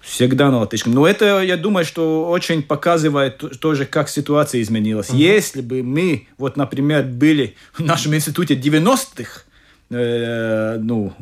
Всегда 0.00 0.52
на 0.52 0.58
латышском. 0.60 0.92
Но 0.92 1.04
это, 1.04 1.42
я 1.42 1.56
думаю, 1.56 1.84
что 1.84 2.28
очень 2.30 2.62
показывает 2.62 3.42
тоже, 3.60 3.86
как 3.86 4.08
ситуация 4.08 4.62
изменилась. 4.62 5.10
Если 5.10 5.60
бы 5.62 5.82
мы, 5.82 6.28
вот, 6.38 6.56
например, 6.56 7.02
были 7.02 7.56
в 7.72 7.80
нашем 7.80 8.14
институте 8.14 8.54
90-х, 8.54 9.42
э, 9.90 10.78
ну, 10.80 11.12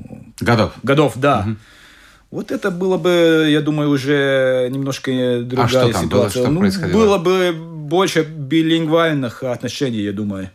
Годов. 0.41 0.73
годов, 0.83 1.13
да, 1.17 1.47
вот 2.35 2.51
это 2.51 2.73
было 2.73 2.99
бы, 2.99 3.47
я 3.49 3.61
думаю, 3.61 3.91
уже 3.91 4.69
немножко 4.69 5.13
другая 5.45 5.67
А 5.67 5.69
что 5.69 5.93
там 5.93 5.93
было? 5.93 6.03
ситуация. 6.03 6.43
Что 6.43 6.51
ну, 6.51 6.61
происходило? 6.61 6.99
было 6.99 7.19
бы 7.19 7.53
больше 7.53 8.25
билингвальных 8.25 9.45
отношений, 9.45 10.01
я 10.01 10.13
думаю, 10.13 10.51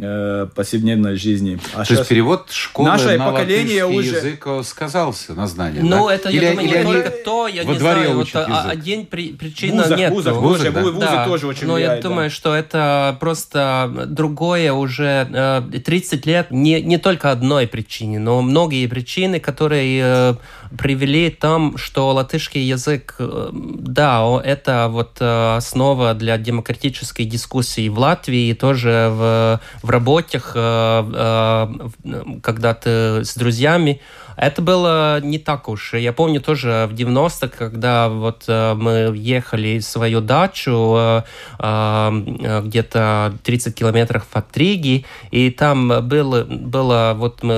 э, 0.00 0.46
повседневной 0.54 1.16
жизни. 1.16 1.58
А 1.74 1.78
То 1.78 1.84
щас- 1.84 1.98
есть 1.98 2.08
перевод 2.08 2.50
школы 2.50 2.88
Наше 2.88 3.16
на 3.18 3.30
поколение 3.30 3.84
латышский 3.84 4.10
уже- 4.10 4.16
язык 4.28 4.42
э, 4.46 4.62
сказался 4.64 5.34
на 5.34 5.46
знание, 5.46 5.82
Ну, 5.82 6.08
да? 6.08 6.14
это, 6.14 6.28
Или- 6.30 6.44
я 6.44 6.50
думаю, 6.50 6.66
или 6.68 6.74
не 6.74 6.80
они 6.80 6.92
только 6.92 7.10
то, 7.24 7.48
я 7.48 7.62
во 7.64 7.72
не 7.72 7.78
дворе 7.78 8.00
знаю, 8.02 8.14
вот, 8.16 8.22
учат 8.26 8.46
а, 8.48 8.50
язык? 8.50 8.72
один 8.72 9.06
при, 9.06 9.32
причина 9.32 9.82
вузах, 9.82 9.98
нет. 9.98 10.12
вузах, 10.12 10.34
Вузах, 10.36 10.72
да? 10.72 10.80
вузы 10.82 10.98
Да, 11.00 11.24
тоже 11.26 11.46
очень 11.46 11.66
но 11.66 11.78
я 11.78 11.86
влияют, 11.86 12.02
да. 12.02 12.08
думаю, 12.08 12.30
что 12.30 12.54
это 12.54 13.16
просто 13.20 14.06
другое 14.06 14.72
уже 14.72 15.28
э, 15.32 15.62
30 15.84 16.26
лет, 16.26 16.50
не, 16.50 16.80
не 16.82 16.98
только 16.98 17.30
одной 17.30 17.66
причине, 17.66 18.18
но 18.18 18.42
многие 18.42 18.86
причины, 18.86 19.40
которые 19.40 20.02
э, 20.04 20.34
привели 20.78 21.30
там, 21.30 21.76
что 21.78 22.10
латышский 22.12 22.62
язык, 22.62 23.14
э, 23.18 23.50
да, 23.52 24.40
это 24.44 24.88
вот 24.90 25.16
э, 25.20 25.56
основа 25.56 26.14
для 26.14 26.36
демократической 26.38 27.24
дискуссии 27.24 27.88
в 27.88 27.98
Латвии, 27.98 28.48
и 28.50 28.54
тоже 28.54 29.08
в, 29.10 29.60
в 29.86 29.90
работах, 29.90 30.52
э, 30.54 31.04
э, 31.14 32.22
когда 32.42 32.74
ты 32.74 33.24
с 33.24 33.36
друзьями, 33.36 34.00
это 34.36 34.60
было 34.60 35.20
не 35.22 35.38
так 35.38 35.68
уж. 35.68 35.94
Я 35.94 36.12
помню 36.12 36.40
тоже 36.40 36.88
в 36.90 36.94
90-х, 36.94 37.56
когда 37.56 38.08
вот 38.08 38.44
э, 38.48 38.74
мы 38.74 39.12
ехали 39.16 39.78
в 39.78 39.84
свою 39.84 40.20
дачу 40.20 41.22
где-то 41.58 43.32
30 43.44 43.74
километров 43.74 44.26
от 44.32 44.56
Риги, 44.56 45.06
и 45.30 45.50
там 45.50 46.06
было, 46.06 46.44
было 46.44 47.14
вот 47.16 47.42
мы, 47.42 47.54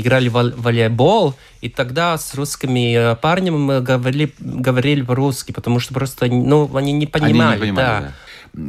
играли 0.00 0.28
в 0.28 0.32
вол- 0.32 0.54
волейбол, 0.56 1.34
и 1.60 1.68
тогда 1.68 2.16
с 2.16 2.34
русскими 2.34 3.14
парнями 3.20 3.56
мы 3.56 3.80
говорили, 3.80 4.32
говорили 4.38 5.02
по-русски, 5.02 5.52
потому 5.52 5.78
что 5.78 5.94
просто 5.94 6.26
ну, 6.26 6.74
они 6.74 6.92
не 6.92 7.06
понимали. 7.06 7.32
Они 7.32 7.54
не 7.54 7.60
понимали, 7.60 7.76
да. 7.76 8.00
да. 8.00 8.12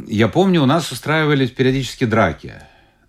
Я 0.06 0.28
помню, 0.28 0.62
у 0.62 0.66
нас 0.66 0.92
устраивались 0.92 1.50
периодически 1.50 2.04
драки 2.04 2.52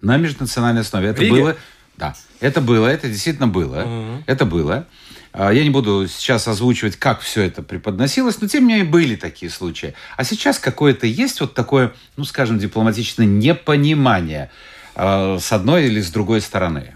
на 0.02 0.18
межнациональной 0.18 0.82
основе. 0.82 1.10
Это 1.10 1.24
было... 1.26 1.56
Да, 1.98 2.16
это 2.40 2.62
было, 2.62 2.88
это 2.88 3.10
действительно 3.10 3.48
было. 3.48 4.22
Это 4.26 4.46
было. 4.46 4.88
А, 5.32 5.52
Я 5.52 5.64
не 5.64 5.70
буду 5.70 6.08
сейчас 6.08 6.48
озвучивать, 6.48 6.96
как 6.96 7.22
все 7.22 7.44
это 7.44 7.62
преподносилось, 7.62 8.42
но 8.42 8.48
тем 8.48 8.68
не 8.68 8.74
менее 8.74 8.90
были 8.90 9.16
такие 9.16 9.52
случаи. 9.52 9.94
А 10.18 10.24
сейчас 10.24 10.60
какое-то 10.60 11.06
есть 11.06 11.42
вот 11.42 11.54
такое, 11.54 11.94
ну, 12.18 12.24
скажем, 12.24 12.58
дипломатичное 12.58 13.28
непонимание 13.28 14.50
э, 14.96 15.38
с 15.40 15.52
одной 15.52 15.86
или 15.86 16.02
с 16.02 16.10
другой 16.10 16.42
стороны. 16.42 16.96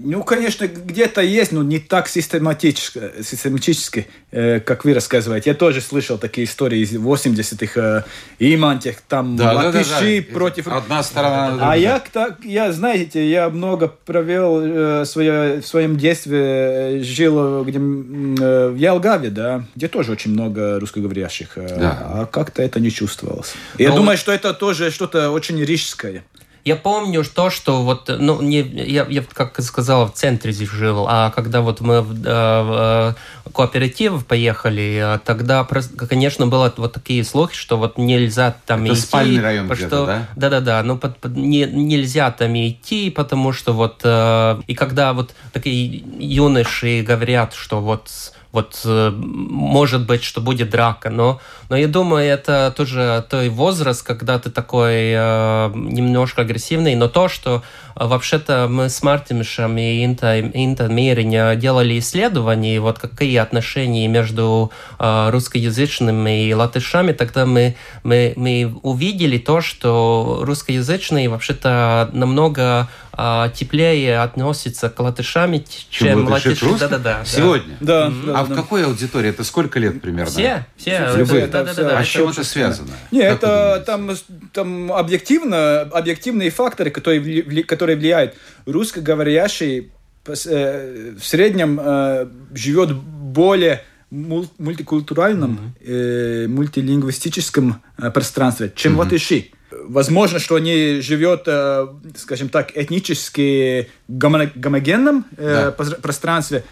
Ну, 0.00 0.22
конечно, 0.22 0.68
где-то 0.68 1.22
есть, 1.22 1.50
но 1.50 1.64
не 1.64 1.80
так 1.80 2.06
систематически, 2.08 3.00
систематически 3.22 4.06
э, 4.30 4.60
как 4.60 4.84
вы 4.84 4.94
рассказываете. 4.94 5.50
Я 5.50 5.54
тоже 5.56 5.80
слышал 5.80 6.18
такие 6.18 6.46
истории 6.46 6.80
из 6.80 6.92
80-х, 6.94 7.80
э, 7.80 8.02
имантих, 8.38 9.00
там 9.08 9.36
латыши 9.36 10.22
против... 10.22 10.68
Одна 10.68 11.02
сторона. 11.02 11.46
А 11.46 11.50
другая. 11.50 11.78
я, 11.80 12.02
так, 12.12 12.44
я, 12.44 12.70
знаете, 12.72 13.28
я 13.28 13.48
много 13.50 13.88
провел 13.88 14.60
э, 14.62 15.04
свое, 15.04 15.60
в 15.60 15.66
своем 15.66 15.96
детстве, 15.96 16.38
э, 16.38 17.02
жил 17.02 17.64
где, 17.64 17.78
м, 17.78 18.36
э, 18.40 18.68
в 18.68 18.76
Ялгаве, 18.76 19.30
да, 19.30 19.64
где 19.74 19.88
тоже 19.88 20.12
очень 20.12 20.30
много 20.30 20.78
русскоговорящих, 20.78 21.52
э, 21.56 21.76
Да. 21.76 21.98
а 22.12 22.26
как-то 22.26 22.62
это 22.62 22.78
не 22.78 22.92
чувствовалось. 22.92 23.54
Я 23.78 23.88
Ну, 23.90 23.96
думаю, 23.96 24.16
что 24.16 24.30
это 24.30 24.54
тоже 24.54 24.92
что-то 24.92 25.30
очень 25.32 25.60
рижское. 25.64 26.22
Я 26.64 26.76
помню 26.76 27.24
то, 27.24 27.50
что 27.50 27.82
вот, 27.82 28.08
ну, 28.08 28.42
не, 28.42 28.60
я, 28.60 29.06
я, 29.08 29.22
как 29.32 29.60
сказал, 29.62 30.06
в 30.08 30.12
центре 30.12 30.52
здесь 30.52 30.68
жил, 30.68 31.06
а 31.08 31.30
когда 31.30 31.60
вот 31.60 31.80
мы 31.80 32.02
в, 32.02 32.12
э, 32.12 32.62
в 32.62 33.14
э, 33.46 33.50
кооператив 33.52 34.26
поехали, 34.26 35.16
э, 35.16 35.18
тогда, 35.24 35.64
конечно, 36.08 36.46
было 36.46 36.72
вот 36.76 36.92
такие 36.92 37.24
слухи, 37.24 37.54
что 37.56 37.78
вот 37.78 37.96
нельзя 37.96 38.54
там 38.66 38.84
Это 38.84 38.94
идти. 38.94 39.00
спальный 39.02 39.40
район 39.40 39.74
что- 39.74 40.06
да? 40.06 40.28
Да-да-да, 40.36 40.82
ну, 40.82 40.98
под- 40.98 41.18
под- 41.18 41.36
не, 41.36 41.64
нельзя 41.64 42.30
там 42.30 42.54
идти, 42.54 43.10
потому 43.10 43.52
что 43.52 43.72
вот, 43.72 44.00
э, 44.04 44.60
и 44.66 44.74
когда 44.74 45.12
вот 45.14 45.34
такие 45.52 46.02
юноши 46.18 47.02
говорят, 47.02 47.54
что 47.54 47.80
вот 47.80 48.10
вот 48.52 48.80
э, 48.84 49.10
может 49.10 50.06
быть, 50.06 50.24
что 50.24 50.40
будет 50.40 50.70
драка, 50.70 51.10
но, 51.10 51.40
но 51.68 51.76
я 51.76 51.86
думаю, 51.86 52.24
это 52.26 52.72
тоже 52.74 53.24
той 53.28 53.50
возраст, 53.50 54.02
когда 54.06 54.38
ты 54.38 54.50
такой 54.50 55.12
э, 55.12 55.70
немножко 55.74 56.42
агрессивный, 56.42 56.94
но 56.94 57.08
то, 57.08 57.28
что 57.28 57.62
э, 57.94 58.06
вообще-то 58.06 58.66
мы 58.70 58.88
с 58.88 59.02
Мартимишем 59.02 59.76
и 59.76 60.02
Инта, 60.04 60.40
Инта 60.40 60.88
Мириня 60.88 61.56
делали 61.56 61.98
исследования, 61.98 62.80
вот 62.80 62.98
какие 62.98 63.36
отношения 63.36 64.08
между 64.08 64.72
э, 64.98 65.30
русскоязычными 65.30 66.48
и 66.48 66.54
латышами, 66.54 67.12
тогда 67.12 67.44
мы, 67.44 67.76
мы, 68.02 68.32
мы 68.36 68.74
увидели 68.82 69.36
то, 69.36 69.60
что 69.60 70.40
русскоязычные 70.42 71.28
вообще-то 71.28 72.08
намного 72.14 72.88
э, 73.18 73.50
теплее 73.54 74.20
относятся 74.20 74.88
к 74.88 74.98
латышам, 75.00 75.52
чем 75.90 76.26
латыши 76.26 76.28
к 76.28 76.30
латыши. 76.30 76.64
русским? 76.66 76.88
Да-да-да. 76.88 77.18
да. 77.18 77.24
Сегодня. 77.24 77.76
Да, 77.80 78.08
да, 78.24 78.38
А 78.40 78.44
в 78.44 78.48
да. 78.48 78.54
какой 78.54 78.84
аудитории? 78.86 79.30
Это 79.30 79.42
сколько 79.44 79.78
лет 79.80 80.00
примерно? 80.00 80.30
Все, 80.30 80.64
все, 80.76 81.12
Любые. 81.16 81.46
да, 81.48 81.64
да, 81.64 81.74
да, 81.74 81.82
да. 81.82 81.98
А 81.98 82.04
с 82.04 82.06
чем 82.06 82.28
это 82.30 82.44
связано? 82.44 82.90
Не, 83.10 83.22
Как 83.22 83.38
это 83.38 83.82
там, 83.86 84.10
там 84.52 84.92
объективно, 84.92 85.80
объективные 85.82 86.50
факторы, 86.50 86.90
которые, 86.90 87.20
вли- 87.20 87.62
которые 87.64 87.96
влияют. 87.96 88.34
Русскоговорящий 88.66 89.90
э, 90.26 91.14
в 91.20 91.24
среднем 91.26 91.80
э, 91.82 92.26
живет 92.54 92.94
более 92.94 93.82
мул- 94.10 94.48
мультикультуральном, 94.58 95.74
э, 95.84 96.46
мультилингвистическом 96.48 97.82
э, 97.98 98.10
пространстве, 98.10 98.72
чем 98.74 98.96
латыши. 98.98 99.50
Возможно, 99.70 100.38
что 100.38 100.54
они 100.54 101.00
живут, 101.00 101.42
э, 101.46 101.86
скажем 102.16 102.48
так, 102.48 102.76
этнически 102.76 103.90
гомо- 104.08 104.50
гомогенном 104.54 105.26
э, 105.36 105.72
Да. 105.76 105.84
пространстве. 106.02 106.64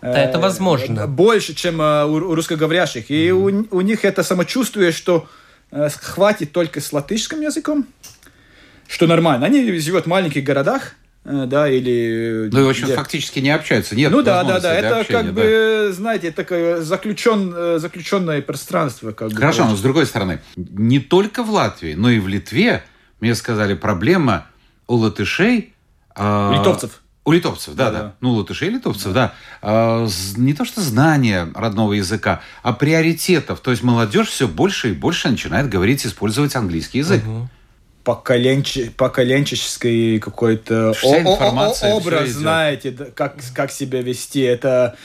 Да, 0.00 0.22
это 0.22 0.38
э, 0.38 0.40
возможно. 0.40 1.06
Больше, 1.06 1.54
чем 1.54 1.80
у, 1.80 2.18
русскоговорящих. 2.34 3.10
И 3.10 3.32
у, 3.32 3.66
у 3.70 3.80
них 3.80 4.04
это 4.04 4.22
самочувствие, 4.22 4.92
что 4.92 5.26
хватит 6.00 6.52
только 6.52 6.80
с 6.80 6.92
латышским 6.92 7.40
языком, 7.40 7.86
что 8.86 9.06
нормально. 9.06 9.46
Они 9.46 9.78
живут 9.80 10.04
в 10.04 10.08
маленьких 10.08 10.44
городах, 10.44 10.92
да, 11.24 11.68
или... 11.70 12.50
Ну 12.52 12.60
и, 12.60 12.64
в 12.64 12.68
общем, 12.68 12.84
где- 12.84 12.94
фактически 12.96 13.38
не 13.38 13.50
общаются. 13.50 13.96
Нет 13.96 14.12
ну 14.12 14.22
да, 14.22 14.44
да, 14.44 14.60
да, 14.60 14.74
это 14.74 15.00
общения, 15.00 15.22
как 15.22 15.34
да. 15.34 15.42
бы, 15.42 15.90
знаете, 15.92 16.30
такое 16.30 16.82
заключен, 16.82 17.52
э, 17.56 17.78
заключенное 17.78 18.42
пространство. 18.42 19.12
Как 19.12 19.30
бы, 19.30 19.36
Хорошо, 19.36 19.58
но 19.60 19.64
получится. 19.64 19.80
с 19.80 19.82
другой 19.82 20.06
стороны, 20.06 20.40
не 20.56 21.00
только 21.00 21.42
в 21.42 21.50
Латвии, 21.50 21.94
но 21.94 22.10
и 22.10 22.18
в 22.18 22.28
Литве, 22.28 22.84
мне 23.20 23.34
сказали, 23.34 23.74
проблема 23.74 24.46
у 24.86 24.96
латышей... 24.96 25.72
а, 26.14 26.50
У 26.52 26.60
литовцев. 26.60 27.00
У 27.24 27.32
литовцев, 27.32 27.74
да, 27.74 27.90
да. 27.90 27.90
Да-да. 27.98 28.14
Ну, 28.20 28.32
латышей 28.34 28.68
и 28.68 28.72
литовцев, 28.72 29.14
да. 29.14 29.32
А, 29.62 30.04
з- 30.06 30.38
не 30.38 30.52
то 30.52 30.66
что 30.66 30.82
знание 30.82 31.48
родного 31.54 31.94
языка, 31.94 32.42
а 32.62 32.74
приоритетов. 32.74 33.60
То 33.60 33.70
есть 33.70 33.82
молодежь 33.82 34.28
все 34.28 34.46
больше 34.46 34.90
и 34.90 34.92
больше 34.92 35.30
начинает 35.30 35.70
говорить, 35.70 36.04
использовать 36.04 36.54
английский 36.54 36.98
язык. 36.98 37.22
Поколенче- 38.04 38.90
поколенческий 38.90 40.20
какой-то 40.20 40.94
образ, 41.82 42.28
знаете, 42.30 42.92
как, 42.92 43.36
как 43.54 43.70
себя 43.70 44.02
вести. 44.02 44.40
Это 44.40 44.96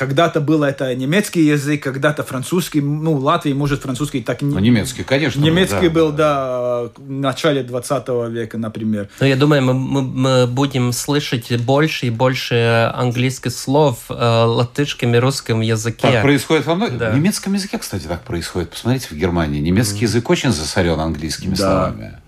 когда-то 0.00 0.40
было 0.40 0.64
это 0.64 0.94
немецкий 0.94 1.42
язык, 1.42 1.82
когда-то 1.82 2.22
французский, 2.22 2.80
ну, 2.80 3.12
Латвии, 3.16 3.52
может, 3.52 3.82
французский 3.82 4.22
так 4.22 4.40
не... 4.40 4.50
Ну, 4.50 4.58
немецкий, 4.58 5.02
конечно. 5.02 5.42
Немецкий 5.42 5.88
да. 5.88 5.90
был, 5.90 6.10
да, 6.12 6.82
в 6.96 7.10
начале 7.10 7.62
20 7.62 8.08
века, 8.30 8.56
например. 8.56 9.10
Но 9.20 9.26
я 9.26 9.36
думаю, 9.36 9.62
мы, 9.62 9.74
мы, 9.74 10.00
мы 10.00 10.46
будем 10.46 10.92
слышать 10.92 11.54
больше 11.60 12.06
и 12.06 12.10
больше 12.10 12.90
английских 12.94 13.52
слов 13.52 13.98
э, 14.08 14.14
латышском 14.14 15.14
и 15.14 15.18
русском 15.18 15.60
языке. 15.60 16.00
Так 16.00 16.22
происходит 16.22 16.64
во 16.64 16.76
многих. 16.76 16.96
Да. 16.96 17.10
В 17.10 17.16
немецком 17.16 17.52
языке, 17.52 17.76
кстати, 17.76 18.04
так 18.06 18.22
происходит. 18.22 18.70
Посмотрите, 18.70 19.08
в 19.10 19.12
Германии 19.12 19.60
немецкий 19.60 20.06
язык 20.06 20.30
очень 20.30 20.50
засорен 20.50 20.98
английскими 20.98 21.50
Да. 21.50 21.56
словами. 21.56 22.19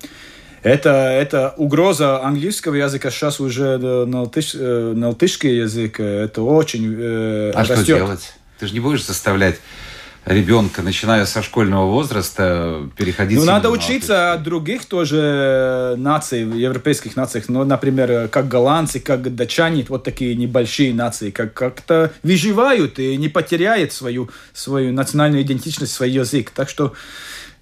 Это, 0.63 0.91
это 0.91 1.55
угроза 1.57 2.23
английского 2.23 2.75
языка 2.77 3.11
сейчас 3.11 3.41
уже 3.41 3.79
да, 3.79 4.07
на, 4.07 4.23
латыш- 4.23 4.57
э, 4.57 4.93
на 4.95 5.09
латышский 5.09 5.59
язык. 5.59 5.99
э, 5.99 6.25
Это 6.25 6.43
очень 6.43 6.95
э, 6.97 7.51
А 7.55 7.65
что 7.65 7.75
растет. 7.75 7.87
делать? 7.97 8.33
Ты 8.61 8.69
же 8.69 8.75
не 8.75 8.81
будешь 8.81 9.05
заставлять 9.05 9.59
ребенка, 10.25 10.83
начиная 10.83 11.27
со 11.27 11.43
школьного 11.43 11.91
возраста, 11.91 12.89
переходить... 12.97 13.37
Ну, 13.39 13.45
надо 13.45 13.71
на 13.71 13.75
учиться 13.75 14.35
от 14.35 14.45
других 14.45 14.85
тоже 14.85 15.97
наций, 15.99 16.43
европейских 16.43 17.17
нациях. 17.17 17.47
Ну, 17.49 17.65
например, 17.65 18.29
как 18.29 18.47
голландцы, 18.47 19.01
как 19.01 19.35
датчане, 19.35 19.85
вот 19.89 20.05
такие 20.05 20.37
небольшие 20.37 20.95
нации, 20.95 21.31
как 21.31 21.55
как-то 21.55 22.13
выживают 22.23 23.01
и 23.01 23.17
не 23.17 23.29
потеряют 23.29 23.93
свою, 23.93 24.31
свою 24.53 24.93
национальную 24.93 25.43
идентичность, 25.43 25.93
свой 25.93 26.11
язык. 26.11 26.51
Так 26.51 26.69
что 26.69 26.93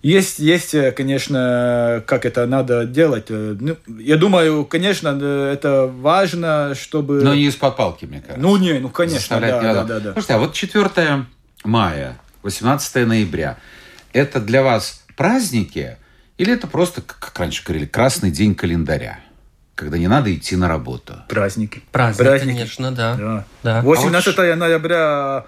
есть, 0.03 0.39
есть, 0.39 0.75
э, 0.75 0.93
конечно, 0.93 2.03
как 2.07 2.25
это 2.25 2.47
надо 2.47 2.85
делать. 2.87 3.27
Э, 3.29 3.57
Ну, 3.59 3.77
я 3.99 4.17
думаю, 4.17 4.65
конечно, 4.65 5.19
э, 5.21 5.53
это 5.53 5.87
важно, 5.87 6.75
чтобы... 6.75 7.23
Но 7.23 7.35
не 7.35 7.45
из-под 7.45 7.77
палки, 7.77 8.07
мне 8.07 8.21
кажется. 8.21 8.41
Ну, 8.41 8.57
не, 8.57 8.79
ну, 8.79 8.89
конечно, 8.89 9.41
да, 9.41 9.61
да, 9.61 9.85
да, 9.85 10.01
да. 10.01 10.13
Слушайте, 10.13 10.35
а 10.35 10.39
вот 10.39 10.55
4 10.55 11.27
мая, 11.65 12.19
18 12.43 13.07
ноября, 13.07 13.59
это 14.13 14.41
для 14.41 14.63
вас 14.63 15.05
праздники 15.17 15.97
или 16.41 16.55
это 16.55 16.67
просто, 16.67 17.03
как 17.03 17.39
раньше 17.39 17.63
говорили, 17.63 17.85
красный 17.85 18.31
день 18.31 18.55
календаря, 18.55 19.21
когда 19.75 19.99
не 19.99 20.09
надо 20.09 20.35
идти 20.35 20.57
на 20.57 20.69
работу? 20.69 21.17
Праздники. 21.29 21.83
Праздник, 21.93 22.27
Праздники. 22.27 22.55
конечно, 22.57 22.93
да. 22.93 23.15
Да. 23.17 23.45
Да. 23.63 23.83
18 23.83 24.57
ноября 24.57 25.45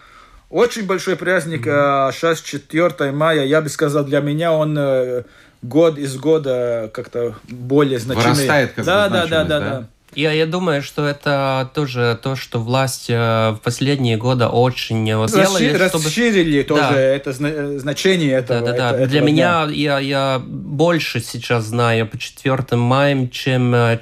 очень 0.53 0.87
большой 0.87 1.17
праздник, 1.17 1.67
а 1.67 2.13
сейчас 2.13 2.41
4 2.41 3.11
мая, 3.13 3.45
я 3.45 3.61
бы 3.61 3.69
сказал, 3.69 4.05
для 4.05 4.21
меня 4.21 4.53
он 4.53 4.77
э, 4.79 5.23
год 5.63 5.99
из 5.99 6.17
года 6.17 6.91
как-то 6.93 7.35
более 7.49 7.99
значимый. 7.99 8.35
Вырастает 8.35 8.73
как 8.73 8.85
да, 8.85 9.09
да, 9.09 9.27
да, 9.27 9.45
да, 9.45 9.45
да? 9.45 9.61
да. 9.61 9.87
Я, 10.15 10.33
я 10.33 10.45
думаю, 10.45 10.83
что 10.83 11.07
это 11.07 11.71
тоже 11.75 12.19
то, 12.23 12.37
что 12.37 12.59
власть 12.59 13.07
э, 13.09 13.53
в 13.53 13.61
последние 13.65 14.19
годы 14.19 14.45
очень 14.45 15.09
э, 15.09 15.27
сделали, 15.27 15.71
Расши- 15.73 15.89
чтобы... 15.89 16.05
Расширили 16.05 16.63
тоже 16.63 16.83
Да. 16.83 17.01
это 17.01 17.31
э, 17.31 17.79
значение 17.79 18.33
этого. 18.33 18.61
Да, 18.61 18.73
да, 18.73 18.77
да. 18.77 18.89
это- 18.99 19.07
Для 19.09 19.21
этого 19.21 19.27
меня 19.27 19.65
дня. 19.65 19.75
я, 19.75 19.99
я 20.01 20.43
больше 20.45 21.21
сейчас 21.21 21.65
знаю 21.65 22.07
по 22.07 22.19
4 22.19 22.59
мая, 22.73 23.27
чем 23.29 23.75
э, 23.75 23.99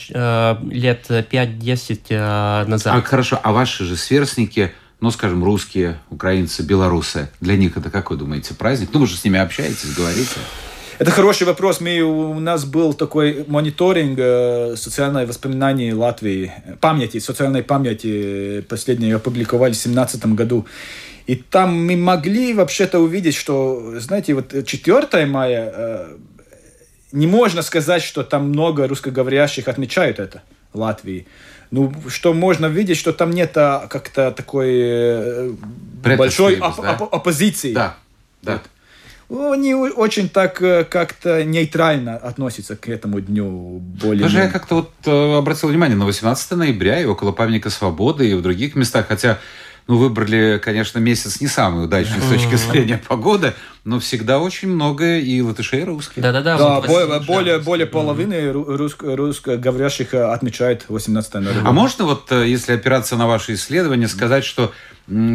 лет 0.69 1.07
5-10 1.09 2.01
э, 2.09 2.65
назад. 2.67 2.95
А 2.97 3.03
хорошо, 3.03 3.39
а 3.41 3.53
ваши 3.53 3.85
же 3.85 3.97
сверстники, 3.97 4.73
ну, 5.01 5.11
скажем, 5.11 5.43
русские, 5.45 5.99
украинцы, 6.11 6.63
белорусы, 6.63 7.29
для 7.41 7.57
них 7.57 7.77
это, 7.77 7.91
как 7.91 8.11
вы 8.11 8.17
думаете, 8.17 8.55
праздник? 8.55 8.91
Ну, 8.93 9.01
вы 9.01 9.07
же 9.07 9.17
с 9.17 9.25
ними 9.25 9.39
общаетесь, 9.39 9.95
говорите. 9.95 10.41
Это 10.99 11.11
хороший 11.11 11.47
вопрос. 11.47 11.81
Мы, 11.81 12.03
у 12.03 12.39
нас 12.41 12.67
был 12.67 12.93
такой 12.93 13.47
мониторинг 13.49 14.19
э, 14.19 14.77
социальных 14.77 15.29
воспоминаний 15.29 15.95
Латвии, 15.95 16.53
э, 16.67 16.77
памяти, 16.77 17.21
социальной 17.21 17.63
памяти, 17.63 18.59
э, 18.59 18.63
последние 18.69 19.17
опубликовали 19.17 19.73
в 19.73 19.81
2017 19.83 20.27
году. 20.35 20.67
И 21.27 21.37
там 21.37 21.87
мы 21.87 21.97
могли 21.97 22.53
вообще-то 22.53 22.99
увидеть, 22.99 23.35
что, 23.35 23.95
знаете, 23.99 24.35
вот 24.35 24.67
4 24.67 25.25
мая, 25.25 25.73
э, 25.75 26.17
не 27.13 27.27
можно 27.27 27.63
сказать, 27.63 28.03
что 28.03 28.23
там 28.23 28.51
много 28.51 28.87
русскоговорящих 28.87 29.69
отмечают 29.69 30.19
это 30.19 30.43
в 30.75 30.79
Латвии. 30.81 31.27
Ну, 31.71 31.93
что 32.09 32.35
можно 32.35 32.67
видеть, 32.67 32.97
что 32.97 33.13
там 33.13 33.31
нет 33.31 33.53
а, 33.57 33.87
как-то 33.89 34.33
такой 34.33 34.71
э, 34.73 35.53
большой 36.03 36.59
оп- 36.59 36.83
да? 36.83 36.97
оп- 36.99 37.15
оппозиции. 37.15 37.73
Да, 37.73 37.97
да. 38.43 38.61
Ну, 39.29 39.53
Они 39.53 39.75
очень 39.75 40.29
так 40.29 40.61
э, 40.61 40.83
как-то 40.85 41.45
нейтрально 41.45 42.17
относятся 42.17 42.75
к 42.75 42.89
этому 42.89 43.21
дню. 43.21 43.79
Более 43.79 44.25
Даже 44.25 44.39
я 44.39 44.49
как-то 44.49 44.75
вот 44.75 44.91
э, 45.07 45.37
обратил 45.39 45.69
внимание 45.69 45.97
на 45.97 46.07
18 46.07 46.51
ноября 46.53 47.01
и 47.01 47.05
около 47.05 47.31
памятника 47.31 47.71
свободы, 47.71 48.29
и 48.29 48.35
в 48.35 48.43
других 48.43 48.75
местах, 48.75 49.07
хотя 49.07 49.39
ну, 49.87 49.97
выбрали, 49.97 50.61
конечно, 50.63 50.99
месяц 50.99 51.41
не 51.41 51.47
самый 51.47 51.85
удачный 51.85 52.21
с 52.21 52.29
точки 52.29 52.55
зрения 52.55 53.01
погоды, 53.09 53.55
но 53.85 53.99
всегда 53.99 54.39
очень 54.39 54.69
много 54.69 55.19
и 55.19 55.41
латышей, 55.41 55.81
и 55.81 55.85
русских. 55.85 56.23
Да-да-да. 56.23 56.57
Да, 56.59 56.81
вот 56.81 57.25
более, 57.27 57.59
более, 57.59 57.87
половины 57.87 58.35
ру- 58.51 58.77
русско- 58.77 59.17
русскоговорящих 59.17 60.15
э, 60.15 60.23
отмечают 60.23 60.85
18 60.89 61.35
ноября. 61.35 61.63
А 61.65 61.73
можно 61.73 62.05
вот, 62.05 62.31
э, 62.31 62.47
если 62.47 62.73
опираться 62.73 63.17
на 63.17 63.27
ваши 63.27 63.55
исследования, 63.55 64.07
сказать, 64.09 64.45
что 64.45 64.73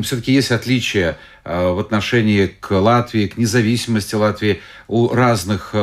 все-таки 0.04 0.32
есть 0.32 0.52
отличия 0.52 1.18
э, 1.44 1.70
в 1.72 1.80
отношении 1.80 2.46
к 2.48 2.72
Латвии, 2.72 3.28
к 3.28 3.38
независимости 3.38 4.16
Латвии 4.16 4.62
у 4.88 5.10
разных, 5.14 5.74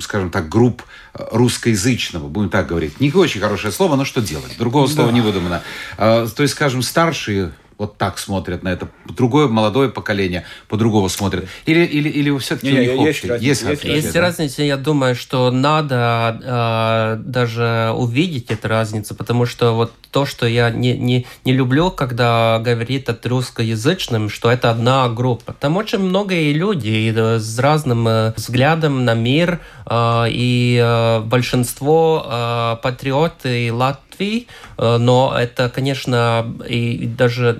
скажем 0.00 0.30
так, 0.30 0.48
групп 0.48 0.82
русскоязычного, 1.14 2.28
будем 2.28 2.50
так 2.50 2.66
говорить. 2.66 3.00
Не 3.00 3.12
очень 3.12 3.40
хорошее 3.40 3.72
слово, 3.72 3.96
но 3.96 4.04
что 4.04 4.20
делать? 4.20 4.56
Другого 4.58 4.86
слова 4.86 5.10
не 5.10 5.20
выдумано. 5.20 5.62
То 5.96 6.28
есть, 6.38 6.54
скажем, 6.54 6.82
старшие 6.82 7.52
вот 7.82 7.98
так 7.98 8.18
смотрят 8.18 8.62
на 8.62 8.68
это, 8.68 8.88
другое 9.06 9.48
молодое 9.48 9.88
поколение 9.88 10.44
по-другому 10.68 11.08
смотрит. 11.08 11.48
Или, 11.66 11.84
или, 11.84 12.08
или 12.08 12.38
все-таки 12.38 12.70
Не, 12.70 12.90
у 12.90 13.02
них 13.02 13.06
есть 13.06 13.24
разница, 13.24 13.44
Есть 13.44 13.62
есть 13.62 13.78
отличия, 13.78 13.96
Есть 13.96 14.12
да? 14.14 14.20
разница, 14.20 14.62
я 14.62 14.76
думаю, 14.76 15.14
что 15.16 15.50
надо 15.50 16.40
э, 16.42 17.22
даже 17.24 17.92
увидеть 17.96 18.50
эту 18.50 18.68
разницу, 18.68 19.16
потому 19.16 19.46
что 19.46 19.72
вот 19.74 19.92
то, 20.12 20.26
что 20.26 20.46
я 20.46 20.70
не, 20.70 20.96
не, 20.96 21.26
не 21.44 21.52
люблю, 21.52 21.90
когда 21.90 22.60
говорит 22.60 23.08
от 23.08 23.26
русскоязычным, 23.26 24.28
что 24.28 24.50
это 24.50 24.70
одна 24.70 25.08
группа. 25.08 25.52
Там 25.52 25.76
очень 25.76 25.98
много 25.98 26.34
и 26.34 26.52
люди 26.52 26.88
и, 26.88 27.12
э, 27.12 27.38
с 27.38 27.58
разным 27.58 28.06
э, 28.06 28.32
взглядом 28.36 29.04
на 29.04 29.14
мир, 29.14 29.60
э, 29.86 30.26
и 30.28 30.80
э, 30.80 31.20
большинство 31.20 32.26
э, 32.26 32.76
патриоты 32.80 33.72
Латвии, 33.72 34.11
э, 34.20 34.96
но 34.98 35.34
это, 35.38 35.68
конечно, 35.68 36.54
и 36.68 37.06
даже 37.06 37.58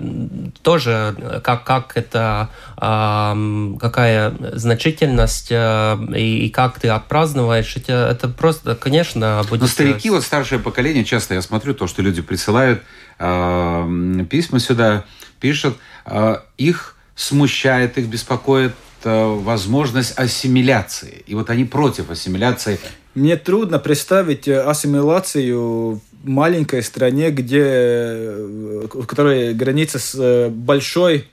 тоже 0.61 1.15
э, 1.17 1.41
как, 1.43 1.63
как 1.63 1.97
это, 1.97 2.49
какая 2.75 4.33
значительность 4.53 5.47
э, 5.51 5.97
и, 6.15 6.47
и 6.47 6.49
как 6.49 6.79
ты 6.79 6.89
отпразднуешь, 6.89 7.75
это, 7.77 8.09
это 8.11 8.27
просто, 8.29 8.75
конечно, 8.75 9.43
будет... 9.49 9.61
Но 9.61 9.67
старики, 9.67 10.09
вот 10.09 10.23
старшее 10.23 10.59
поколение, 10.59 11.05
часто 11.05 11.33
я 11.33 11.41
смотрю 11.41 11.73
то, 11.73 11.87
что 11.87 12.01
люди 12.01 12.21
присылают 12.21 12.81
э, 13.19 14.25
письма 14.29 14.59
сюда, 14.59 15.05
пишут, 15.39 15.77
э, 16.05 16.37
их 16.57 16.95
смущает, 17.15 17.97
их 17.97 18.07
беспокоит 18.07 18.73
э, 19.03 19.25
возможность 19.25 20.17
ассимиляции. 20.17 21.23
И 21.27 21.35
вот 21.35 21.49
они 21.49 21.65
против 21.65 22.09
ассимиляции. 22.09 22.79
Мне 23.15 23.37
трудно 23.37 23.77
представить 23.77 24.47
э, 24.47 24.59
ассимиляцию 24.59 26.01
маленькой 26.23 26.81
стране, 26.81 27.29
где, 27.29 27.63
э, 27.63 28.87
в 28.91 29.05
которой 29.05 29.53
граница 29.53 29.99
с 29.99 30.15
э, 30.15 30.49
большой 30.49 31.27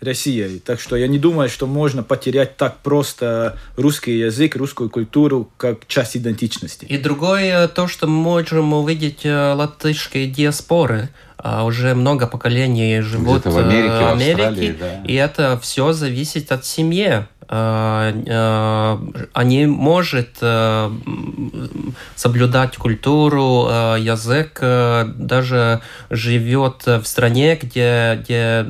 Россией. 0.00 0.60
Так 0.60 0.80
что 0.80 0.96
я 0.96 1.08
не 1.08 1.18
думаю, 1.18 1.48
что 1.48 1.66
можно 1.66 2.02
потерять 2.02 2.56
так 2.56 2.78
просто 2.78 3.58
русский 3.76 4.18
язык, 4.18 4.56
русскую 4.56 4.88
культуру 4.88 5.50
как 5.56 5.86
часть 5.86 6.16
идентичности. 6.16 6.86
И 6.86 6.96
другое, 6.96 7.68
то, 7.68 7.86
что 7.86 8.06
мы 8.06 8.22
можем 8.22 8.72
увидеть 8.72 9.24
латышские 9.24 10.28
диаспоры. 10.28 11.10
А 11.48 11.62
Уже 11.64 11.94
много 11.94 12.26
поколений 12.26 13.00
живут 13.02 13.44
в 13.44 13.56
Америке, 13.56 13.94
э, 13.94 14.02
в 14.02 14.12
Америке, 14.12 14.74
да. 14.80 15.02
и 15.04 15.14
это 15.14 15.56
все 15.62 15.92
зависит 15.92 16.50
от 16.50 16.64
семьи. 16.64 17.24
Э, 17.48 18.12
э, 18.26 18.98
Они 19.32 19.66
может 19.66 20.42
соблюдать 22.16 22.76
культуру, 22.76 23.68
язык, 23.98 24.58
даже 24.60 25.80
живет 26.10 26.86
в 26.86 27.04
стране, 27.04 27.56
где, 27.62 28.18
где 28.20 28.66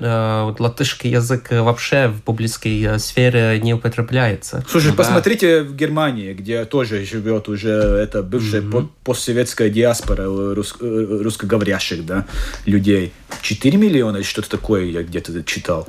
латышский 0.58 1.10
язык 1.10 1.48
вообще 1.50 2.08
в 2.08 2.20
публичной 2.22 2.98
сфере 2.98 3.58
не 3.62 3.72
употребляется. 3.74 4.64
Слушай, 4.68 4.90
да. 4.90 4.96
посмотрите 4.96 5.62
в 5.62 5.74
Германии, 5.74 6.34
где 6.34 6.64
тоже 6.66 7.04
живет 7.04 7.48
уже 7.48 7.70
это 7.70 8.22
бывшая 8.22 8.60
по- 8.62 8.88
постсоветская 9.04 9.70
диаспора 9.70 10.24
рус- 10.54 10.76
русскоговорящих 10.80 12.04
да, 12.04 12.26
людей. 12.66 13.12
4 13.42 13.78
миллиона 13.78 14.22
что-то 14.22 14.50
такое 14.50 14.84
я 14.84 15.02
где-то 15.02 15.42
читал. 15.44 15.88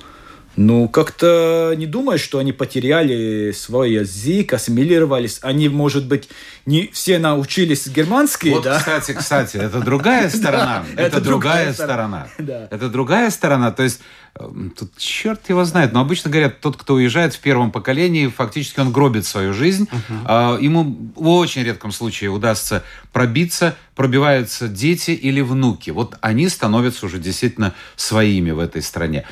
Ну, 0.57 0.89
как-то 0.89 1.75
не 1.77 1.85
думаю, 1.85 2.17
что 2.17 2.39
они 2.39 2.51
потеряли 2.51 3.51
свой 3.51 3.91
язык, 3.93 4.53
ассимилировались. 4.53 5.37
Они, 5.43 5.69
может 5.69 6.07
быть, 6.07 6.29
не 6.65 6.89
все 6.91 7.19
научились 7.19 7.87
германский, 7.87 8.49
Вот, 8.49 8.63
да? 8.63 8.79
кстати, 8.79 9.13
кстати, 9.13 9.57
это 9.57 9.79
другая 9.81 10.29
сторона. 10.31 10.83
Да, 10.95 11.01
Это 11.03 11.17
это 11.17 11.21
другая 11.21 11.65
другая 11.65 11.73
сторона. 11.73 12.27
Да. 12.39 12.67
Это 12.71 12.89
другая 12.89 13.29
сторона. 13.29 13.71
То 13.71 13.83
есть 13.83 14.01
эм, 14.39 14.73
тут 14.75 14.97
черт 14.97 15.47
его 15.47 15.63
знает. 15.63 15.93
Но 15.93 15.99
обычно 16.01 16.31
говорят, 16.31 16.59
тот, 16.59 16.75
кто 16.75 16.95
уезжает 16.95 17.35
в 17.35 17.39
первом 17.39 17.71
поколении, 17.71 18.25
фактически 18.27 18.79
он 18.79 18.91
гробит 18.91 19.27
свою 19.27 19.53
жизнь. 19.53 19.87
А, 20.25 20.57
Ему 20.59 21.11
в 21.15 21.27
очень 21.29 21.63
редком 21.65 21.91
случае 21.91 22.31
удастся 22.31 22.83
пробиться, 23.13 23.75
пробиваются 23.95 24.67
дети 24.67 25.11
или 25.11 25.41
внуки. 25.41 25.91
Вот 25.91 26.15
они 26.21 26.49
становятся 26.49 27.05
уже 27.05 27.19
действительно 27.19 27.75
своими 27.95 28.49
в 28.49 28.57
этой 28.59 28.81
стране. 28.81 29.23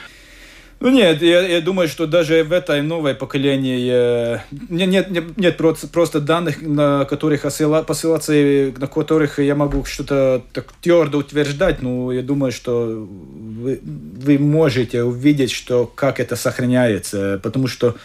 Ну 0.86 0.91
нет, 0.91 1.19
я, 1.24 1.41
я 1.41 1.62
думаю, 1.62 1.88
что 1.88 2.06
даже 2.06 2.43
в 2.43 2.52
этой 2.52 2.84
новой 2.84 3.15
поколении 3.15 3.89
э, 3.91 4.38
нет, 4.69 5.10
нет, 5.10 5.36
нет 5.36 5.58
просто, 5.58 6.19
данных, 6.19 6.62
на 6.62 7.06
которых 7.06 7.41
посылаться, 7.41 8.32
на 8.32 8.86
которых 8.86 9.39
я 9.39 9.56
могу 9.56 9.84
что-то 9.86 10.43
так 10.54 10.71
твердо 10.84 11.17
утверждать. 11.17 11.82
Но 11.82 12.12
я 12.12 12.21
думаю, 12.21 12.52
что 12.52 12.86
вы, 12.86 13.80
вы 13.82 14.38
можете 14.38 15.02
увидеть, 15.02 15.50
что 15.50 15.88
как 15.88 16.19
это 16.19 16.36
сохраняется, 16.36 17.39
потому 17.41 17.65
что 17.65 17.95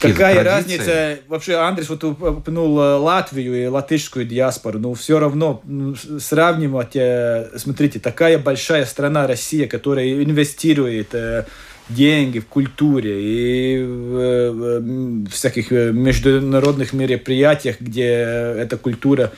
Какая 0.00 0.42
традиции. 0.42 0.76
разница? 0.78 1.18
Вообще, 1.28 1.54
Андрес 1.56 1.88
вот 1.88 2.02
упомянул 2.04 2.80
э, 2.80 2.94
Латвию 2.94 3.62
и 3.62 3.66
латышскую 3.66 4.24
диаспору. 4.24 4.78
Но 4.78 4.94
все 4.94 5.18
равно 5.18 5.62
сравнивать, 6.18 6.96
э, 6.96 7.50
смотрите, 7.56 8.00
такая 8.00 8.38
большая 8.38 8.86
страна 8.86 9.26
Россия, 9.26 9.66
которая 9.66 10.22
инвестирует 10.24 11.14
э, 11.14 11.44
деньги 11.88 12.38
в 12.38 12.46
культуре 12.46 13.20
и 13.20 13.82
в 13.82 15.28
всяких 15.30 15.70
международных 15.70 16.92
мероприятиях, 16.92 17.80
где 17.80 18.06
эта 18.06 18.76
культура 18.76 19.32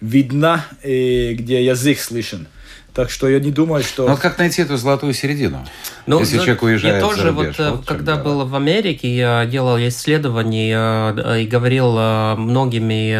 видна 0.00 0.64
и 0.82 1.34
где 1.38 1.64
язык 1.64 1.98
слышен. 1.98 2.48
Так 2.94 3.10
что 3.10 3.28
я 3.28 3.38
не 3.38 3.50
думаю, 3.50 3.84
что... 3.84 4.04
Ну, 4.04 4.10
вот 4.10 4.20
как 4.20 4.38
найти 4.38 4.62
эту 4.62 4.76
золотую 4.76 5.14
середину? 5.14 5.64
Ну, 6.06 6.18
если 6.18 6.38
ну, 6.38 6.42
человек 6.42 6.62
уезжает 6.62 6.94
Я 6.96 7.00
тоже, 7.00 7.30
вот, 7.30 7.58
э, 7.58 7.70
вот 7.70 7.86
когда 7.86 8.16
был 8.16 8.44
в 8.44 8.54
Америке, 8.56 9.14
я 9.14 9.46
делал 9.46 9.78
исследования 9.78 11.14
э, 11.16 11.42
и 11.42 11.46
говорил 11.46 11.94
э, 11.96 12.34
многими 12.36 13.16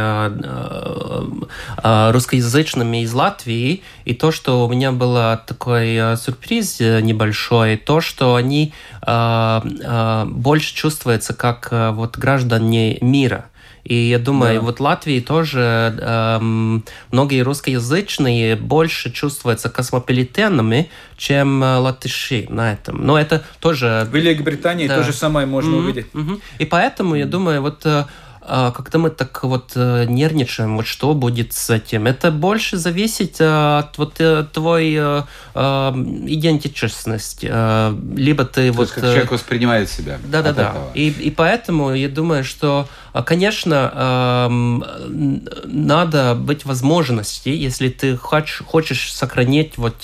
русскоязычными 2.11 3.03
из 3.03 3.13
Латвии, 3.13 3.83
и 4.05 4.15
то, 4.15 4.33
что 4.33 4.67
у 4.67 4.71
меня 4.71 4.91
был 4.91 5.15
такой 5.47 6.17
сюрприз 6.17 6.81
небольшой, 6.81 7.77
то, 7.77 8.01
что 8.01 8.35
они 8.35 8.73
больше 9.01 10.75
чувствуются 10.75 11.35
как 11.35 11.69
вот 11.71 12.17
граждане 12.19 12.99
мира. 13.01 13.47
И 13.85 13.95
я 13.95 14.19
думаю, 14.19 14.61
да. 14.61 14.67
вот 14.67 14.81
Латвии 14.81 15.21
тоже 15.21 15.97
эм, 16.01 16.85
многие 17.11 17.43
русскоязычные 17.43 18.57
больше 18.57 19.11
чувствуются 19.11 19.69
космополитенами, 19.69 20.91
чем 21.17 21.63
э, 21.63 21.77
латыши 21.77 22.47
на 22.49 22.73
этом. 22.73 23.05
Но 23.05 23.19
это 23.19 23.45
тоже... 23.61 24.07
В 24.11 24.15
Великобритании 24.15 24.89
да. 24.89 24.97
то 24.97 25.03
же 25.05 25.13
самое 25.13 25.47
можно 25.47 25.75
mm-hmm. 25.75 25.79
увидеть. 25.79 26.07
Mm-hmm. 26.13 26.41
И 26.59 26.65
поэтому, 26.65 27.15
я 27.15 27.27
думаю, 27.27 27.63
вот 27.63 27.85
э, 27.87 28.05
а, 28.51 28.71
когда 28.71 28.99
мы 28.99 29.11
так 29.11 29.45
вот 29.45 29.73
э, 29.75 30.07
нервничаем, 30.09 30.77
вот 30.77 30.87
что 30.87 31.13
будет 31.13 31.53
с 31.53 31.69
этим, 31.69 32.07
это 32.07 32.31
больше 32.31 32.79
зависит 32.79 33.39
э, 33.41 33.79
от 33.81 33.99
вот 33.99 34.15
э, 34.21 34.47
твой 34.51 34.95
идентичности. 35.55 37.47
Либо 38.17 38.45
ты 38.45 38.71
То 38.71 38.77
вот... 38.77 38.83
Есть, 38.85 38.95
как 38.95 39.05
человек 39.05 39.33
воспринимает 39.33 39.91
себя. 39.91 40.19
Да-да-да. 40.25 40.75
И, 40.95 41.09
и 41.09 41.31
поэтому 41.31 41.93
я 41.93 42.09
думаю, 42.09 42.43
что, 42.45 42.89
конечно, 43.23 44.49
эм, 44.49 44.85
надо 45.65 46.35
быть 46.35 46.65
возможности, 46.65 47.49
если 47.49 47.89
ты 47.89 48.17
хочешь, 48.17 48.63
хочешь 48.67 49.13
сохранить 49.13 49.77
вот 49.77 50.03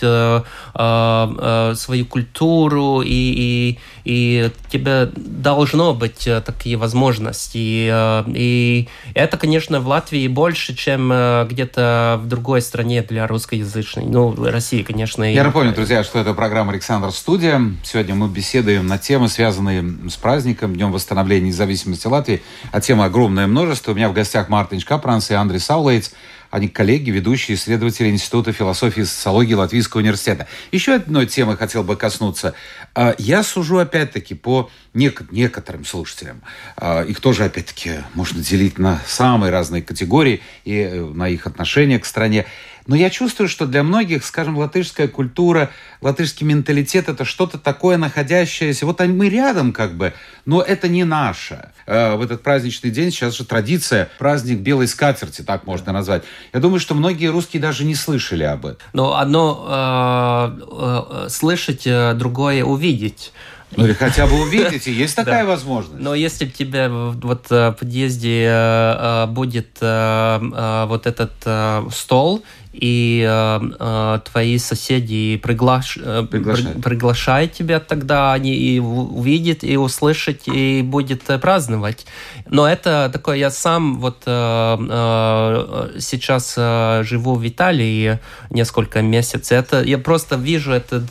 свою 1.78 2.06
культуру 2.06 3.02
и, 3.02 3.08
и, 3.08 3.78
и 4.04 4.50
тебе 4.70 5.10
должно 5.16 5.94
быть 5.94 6.28
такие 6.44 6.76
возможности. 6.76 7.58
И, 7.58 8.24
и 8.34 8.88
это, 9.14 9.36
конечно, 9.36 9.80
в 9.80 9.88
Латвии 9.88 10.26
больше, 10.28 10.74
чем 10.74 11.10
э, 11.12 11.46
где-то 11.48 12.20
в 12.22 12.26
другой 12.26 12.60
стране 12.62 13.02
для 13.02 13.26
русскоязычной. 13.26 14.04
Ну, 14.06 14.34
России, 14.50 14.82
конечно. 14.82 15.22
Я 15.24 15.40
и... 15.40 15.44
напомню, 15.44 15.72
друзья, 15.72 16.02
что 16.04 16.18
это 16.18 16.34
программа 16.34 16.72
«Александр 16.72 17.10
Студия». 17.12 17.60
Сегодня 17.82 18.14
мы 18.14 18.28
беседуем 18.28 18.86
на 18.86 18.98
темы, 18.98 19.28
связанные 19.28 19.84
с 20.08 20.16
праздником, 20.16 20.74
Днем 20.74 20.92
восстановления 20.92 21.48
независимости 21.48 22.06
Латвии. 22.06 22.42
А 22.72 22.80
тема 22.80 23.03
огромное 23.04 23.46
множество. 23.46 23.92
У 23.92 23.94
меня 23.94 24.08
в 24.08 24.12
гостях 24.12 24.48
Мартин 24.48 24.80
Капранс 24.80 25.30
и 25.30 25.34
Андрей 25.34 25.60
Саулейц. 25.60 26.12
Они 26.50 26.68
коллеги, 26.68 27.10
ведущие 27.10 27.56
исследователи 27.56 28.08
Института 28.10 28.52
философии 28.52 29.00
и 29.00 29.04
социологии 29.04 29.54
Латвийского 29.54 30.00
университета. 30.00 30.46
Еще 30.70 30.94
одной 30.94 31.26
темы 31.26 31.56
хотел 31.56 31.82
бы 31.82 31.96
коснуться. 31.96 32.54
А, 32.94 33.16
я 33.18 33.42
сужу, 33.42 33.78
опять-таки, 33.78 34.34
по 34.34 34.70
некоторым 34.94 35.84
слушателям. 35.84 36.42
А, 36.76 37.02
их 37.02 37.18
тоже, 37.20 37.44
опять-таки, 37.44 38.04
можно 38.14 38.40
делить 38.40 38.78
на 38.78 39.00
самые 39.04 39.50
разные 39.50 39.82
категории 39.82 40.42
и 40.64 40.78
э, 40.78 41.04
на 41.04 41.28
их 41.28 41.48
отношение 41.48 41.98
к 41.98 42.06
стране. 42.06 42.46
Но 42.86 42.96
я 42.96 43.08
чувствую, 43.08 43.48
что 43.48 43.66
для 43.66 43.82
многих, 43.82 44.24
скажем, 44.24 44.58
латышская 44.58 45.08
культура, 45.08 45.70
латышский 46.02 46.46
менталитет– 46.46 47.08
это 47.08 47.24
что-то 47.24 47.58
такое 47.58 47.96
находящееся. 47.96 48.84
Вот 48.84 49.00
мы 49.00 49.28
рядом 49.28 49.72
как 49.72 49.94
бы, 49.94 50.12
но 50.44 50.60
это 50.60 50.88
не 50.88 51.04
наше. 51.04 51.70
Э, 51.86 52.16
в 52.16 52.22
этот 52.22 52.42
праздничный 52.42 52.90
день 52.90 53.10
сейчас 53.10 53.36
же 53.36 53.44
традиция, 53.44 54.10
праздник 54.18 54.58
белой 54.58 54.86
скатерти, 54.86 55.42
так 55.42 55.66
можно 55.66 55.92
назвать. 55.92 56.24
Я 56.52 56.60
думаю, 56.60 56.80
что 56.80 56.94
многие 56.94 57.28
русские 57.28 57.62
даже 57.62 57.84
не 57.84 57.94
слышали 57.94 58.44
об 58.44 58.66
этом. 58.66 58.80
Но 58.92 59.16
одно 59.16 59.66
э, 59.66 61.26
э, 61.26 61.28
слышать, 61.30 61.84
другое 62.18 62.64
увидеть. 62.64 63.32
Ну 63.76 63.86
или 63.86 63.92
хотя 63.92 64.26
бы 64.26 64.40
увидите, 64.40 64.92
есть 64.94 65.16
такая 65.16 65.44
возможность. 65.44 66.00
Но 66.00 66.14
если 66.14 66.46
тебе 66.46 66.88
вот 66.88 67.50
в 67.50 67.76
подъезде 67.78 69.26
будет 69.28 69.78
вот 69.80 71.06
этот 71.06 71.92
стол, 71.92 72.44
и 72.74 73.24
э, 73.26 73.60
э, 73.78 74.20
твои 74.30 74.58
соседи 74.58 75.36
приглаш... 75.42 75.96
Э, 76.02 76.26
приглашают. 76.28 76.82
приглашают 76.82 77.52
тебя, 77.52 77.78
тогда 77.78 78.32
они 78.32 78.54
и 78.54 78.78
увидят, 78.80 79.62
и 79.62 79.76
услышат, 79.76 80.42
и 80.46 80.82
будет 80.82 81.30
э, 81.30 81.38
праздновать. 81.38 82.06
Но 82.46 82.68
это 82.68 83.08
такое, 83.12 83.36
я 83.36 83.50
сам 83.50 84.00
вот 84.00 84.22
э, 84.26 84.76
э, 84.90 85.98
сейчас 86.00 86.54
э, 86.56 87.02
живу 87.04 87.34
в 87.36 87.46
Италии 87.46 88.18
несколько 88.50 89.02
месяцев. 89.02 89.52
Это, 89.52 89.82
я 89.82 89.98
просто 89.98 90.36
вижу 90.36 90.72
этот 90.72 91.04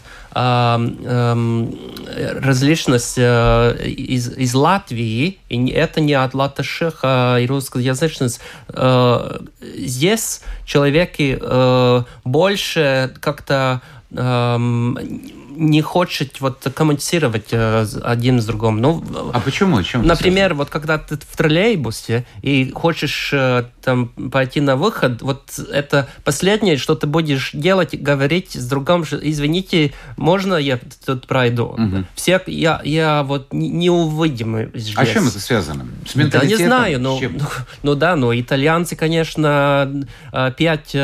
различность 2.42 3.20
э, 3.20 3.78
из, 3.86 4.36
из 4.36 4.56
Латвии, 4.56 5.38
и 5.48 5.68
это 5.70 6.02
не 6.02 6.16
от 6.16 6.34
латыших 6.34 7.02
а 7.04 7.38
и 7.38 7.46
русскоязычных. 7.46 8.40
Здесь 9.62 10.42
человеки 10.66 11.38
э, 11.54 12.04
больше 12.26 13.14
как-то 13.20 13.82
не 15.56 15.82
хочет 15.82 16.42
вот 16.42 16.66
коммуницировать 16.74 17.48
э, 17.52 17.86
один 18.04 18.42
с 18.42 18.46
другим. 18.46 18.80
Ну, 18.80 19.04
а 19.34 19.40
почему? 19.40 19.82
Чем 19.84 20.06
например, 20.06 20.54
вот 20.54 20.70
когда 20.70 20.98
ты 20.98 21.18
в 21.18 21.38
троллейбусе 21.38 22.26
и 22.42 22.72
хочешь 22.72 23.32
э, 23.34 23.66
там 23.84 24.08
пойти 24.08 24.62
на 24.62 24.76
выход, 24.76 25.22
вот 25.22 25.60
это 25.72 26.08
последнее, 26.24 26.78
что 26.78 26.96
ты 26.96 27.08
будешь 27.08 27.52
делать, 27.54 28.00
говорить 28.00 28.54
с 28.54 28.68
другом, 28.68 29.04
извините, 29.04 29.94
можно 30.18 30.56
я 30.56 30.80
тут 31.06 31.28
пройду? 31.28 31.66
Угу. 31.66 32.06
Все, 32.16 32.42
я, 32.48 32.82
я 32.84 33.24
вот 33.24 33.54
не, 33.54 33.90
увидим 33.90 34.72
здесь. 34.74 34.96
А 34.96 35.06
с 35.06 35.10
чем 35.10 35.28
это 35.28 35.40
связано? 35.40 35.86
С 36.08 36.16
менталитетом? 36.16 36.58
Да, 36.58 36.64
не 36.64 36.68
знаю, 36.68 37.00
но, 37.02 37.20
ну, 37.20 37.40
ну 37.84 37.96
да, 37.96 38.16
но 38.16 38.34
итальянцы, 38.34 38.96
конечно, 38.96 40.06
э, 40.32 40.52
пять 40.58 40.96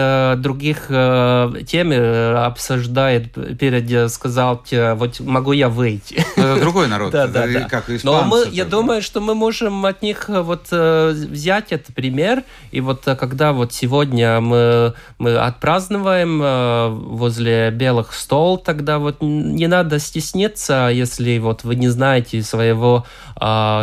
других 0.42 0.88
тем 0.88 1.92
обсуждают 1.92 3.34
перед 3.58 4.12
сказать 4.12 4.38
сказал, 4.39 4.95
вот 4.95 5.19
могу 5.19 5.52
я 5.52 5.69
выйти. 5.69 6.23
Ну, 6.38 6.43
это 6.43 6.62
другой 6.62 6.88
народ, 6.88 7.12
да, 7.13 7.28
да, 7.28 7.47
да. 7.47 7.62
как 7.67 7.89
испанцы. 7.89 8.06
Но 8.06 8.23
мы, 8.23 8.45
я 8.52 8.65
думаю, 8.65 9.02
что 9.02 9.19
мы 9.21 9.36
можем 9.36 9.86
от 9.86 10.02
них 10.02 10.30
э, 10.30 10.41
вот 10.41 10.67
э, 10.71 11.12
взять 11.12 11.71
этот 11.71 11.93
пример, 11.93 12.43
и 12.71 12.82
вот 12.82 13.08
э, 13.08 13.15
когда 13.15 13.54
вот 13.54 13.73
сегодня 13.73 14.39
мы, 14.39 14.93
мы 15.17 15.38
отпразднуем 15.38 16.39
возле 17.17 17.71
белых 17.71 18.13
стол, 18.13 18.58
тогда 18.58 18.99
вот 18.99 19.17
не 19.21 19.67
надо 19.67 19.99
стесниться, 19.99 20.89
если 20.91 21.38
вот 21.39 21.63
вы 21.63 21.75
не 21.75 21.89
знаете 21.89 22.41
своего 22.41 23.06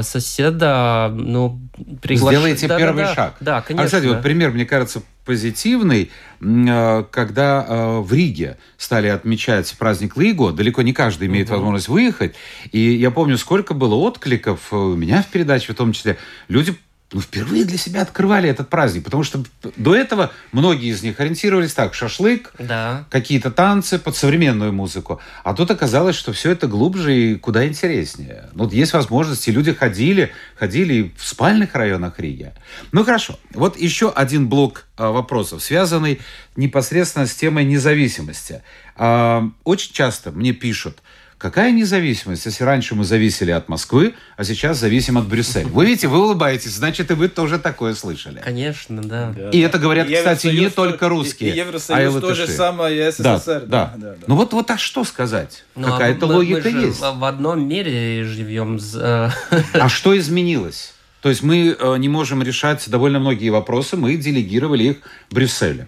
соседа, 0.02 1.10
ну, 1.14 1.58
приглашать. 2.02 2.38
Сделайте 2.38 2.68
да, 2.68 2.78
первый 2.78 3.04
да, 3.04 3.14
шаг. 3.14 3.36
Да, 3.40 3.60
конечно. 3.62 3.84
А, 3.84 3.86
кстати, 3.86 4.06
вот 4.06 4.22
пример, 4.22 4.50
мне 4.50 4.66
кажется, 4.66 5.02
позитивный, 5.26 6.10
э, 6.40 7.04
когда 7.10 7.66
э, 7.68 7.98
в 8.00 8.12
Риге 8.12 8.56
стали 8.78 9.08
отмечать 9.08 9.74
праздник 9.78 10.16
Лиго, 10.16 10.52
далеко 10.52 10.80
не 10.80 10.94
каждый 10.94 11.28
имеет 11.28 11.50
возможность 11.50 11.88
выехать, 11.88 12.34
и 12.72 12.78
я 12.78 13.10
помню, 13.10 13.36
сколько 13.36 13.74
было 13.74 13.96
откликов 13.96 14.72
у 14.72 14.94
меня 14.94 15.22
в 15.22 15.26
передаче 15.26 15.72
в 15.72 15.76
том 15.76 15.92
числе. 15.92 16.16
Люди 16.48 16.74
ну, 17.12 17.20
впервые 17.20 17.64
для 17.64 17.78
себя 17.78 18.02
открывали 18.02 18.48
этот 18.48 18.68
праздник, 18.68 19.04
потому 19.04 19.22
что 19.22 19.44
до 19.76 19.94
этого 19.94 20.32
многие 20.50 20.90
из 20.90 21.02
них 21.04 21.20
ориентировались 21.20 21.72
так, 21.72 21.94
шашлык, 21.94 22.52
да. 22.58 23.06
какие-то 23.10 23.52
танцы 23.52 23.98
под 23.98 24.16
современную 24.16 24.72
музыку. 24.72 25.20
А 25.44 25.54
тут 25.54 25.70
оказалось, 25.70 26.16
что 26.16 26.32
все 26.32 26.50
это 26.50 26.66
глубже 26.66 27.16
и 27.16 27.34
куда 27.36 27.66
интереснее. 27.66 28.50
Ну, 28.54 28.64
вот 28.64 28.72
есть 28.72 28.92
возможности, 28.92 29.50
люди 29.50 29.72
ходили, 29.72 30.32
ходили 30.56 31.12
в 31.16 31.24
спальных 31.24 31.74
районах 31.74 32.18
Риги. 32.18 32.52
Ну, 32.90 33.04
хорошо. 33.04 33.38
Вот 33.54 33.78
еще 33.78 34.10
один 34.10 34.48
блок 34.48 34.86
а, 34.96 35.12
вопросов, 35.12 35.62
связанный 35.62 36.20
непосредственно 36.56 37.26
с 37.26 37.34
темой 37.34 37.64
независимости. 37.64 38.62
А, 38.96 39.48
очень 39.62 39.92
часто 39.92 40.32
мне 40.32 40.52
пишут, 40.52 40.98
Какая 41.38 41.70
независимость, 41.70 42.46
если 42.46 42.64
раньше 42.64 42.94
мы 42.94 43.04
зависели 43.04 43.50
от 43.50 43.68
Москвы, 43.68 44.14
а 44.38 44.44
сейчас 44.44 44.78
зависим 44.78 45.18
от 45.18 45.28
Брюсселя? 45.28 45.66
Вы 45.66 45.84
видите, 45.84 46.08
вы 46.08 46.18
улыбаетесь, 46.24 46.72
значит, 46.72 47.10
и 47.10 47.14
вы 47.14 47.28
тоже 47.28 47.58
такое 47.58 47.94
слышали. 47.94 48.40
Конечно, 48.42 49.02
да. 49.02 49.34
И 49.52 49.60
это 49.60 49.78
говорят, 49.78 50.08
И 50.08 50.14
кстати, 50.14 50.46
не 50.46 50.70
только 50.70 50.96
то- 50.98 51.08
русские, 51.10 51.50
И, 51.50 51.52
а 51.52 51.56
и 51.56 51.58
Евросоюз 51.58 52.20
то 52.22 52.34
же 52.34 52.46
самое, 52.48 52.96
и 52.96 53.12
Да, 53.18 53.38
СССР. 53.38 53.64
да. 53.66 53.94
Ну 54.26 54.34
вот, 54.36 54.54
вот 54.54 54.70
а 54.70 54.78
что 54.78 55.04
сказать? 55.04 55.64
Ну, 55.74 55.88
а 55.88 55.90
Какая-то 55.92 56.26
мы- 56.26 56.34
логика 56.36 56.70
мы 56.70 56.80
же 56.80 56.86
есть. 56.86 57.00
В 57.00 57.24
одном 57.24 57.68
мире 57.68 58.24
живем. 58.24 58.78
э, 58.94 59.30
А 59.74 59.88
что 59.90 60.16
изменилось? 60.16 60.94
То 61.20 61.28
есть 61.28 61.42
мы 61.42 61.76
э, 61.78 61.96
не 61.98 62.08
можем 62.08 62.42
решать 62.42 62.88
довольно 62.88 63.18
многие 63.18 63.50
вопросы, 63.50 63.96
мы 63.98 64.16
делегировали 64.16 64.84
их 64.84 64.96
Брюсселю. 65.30 65.86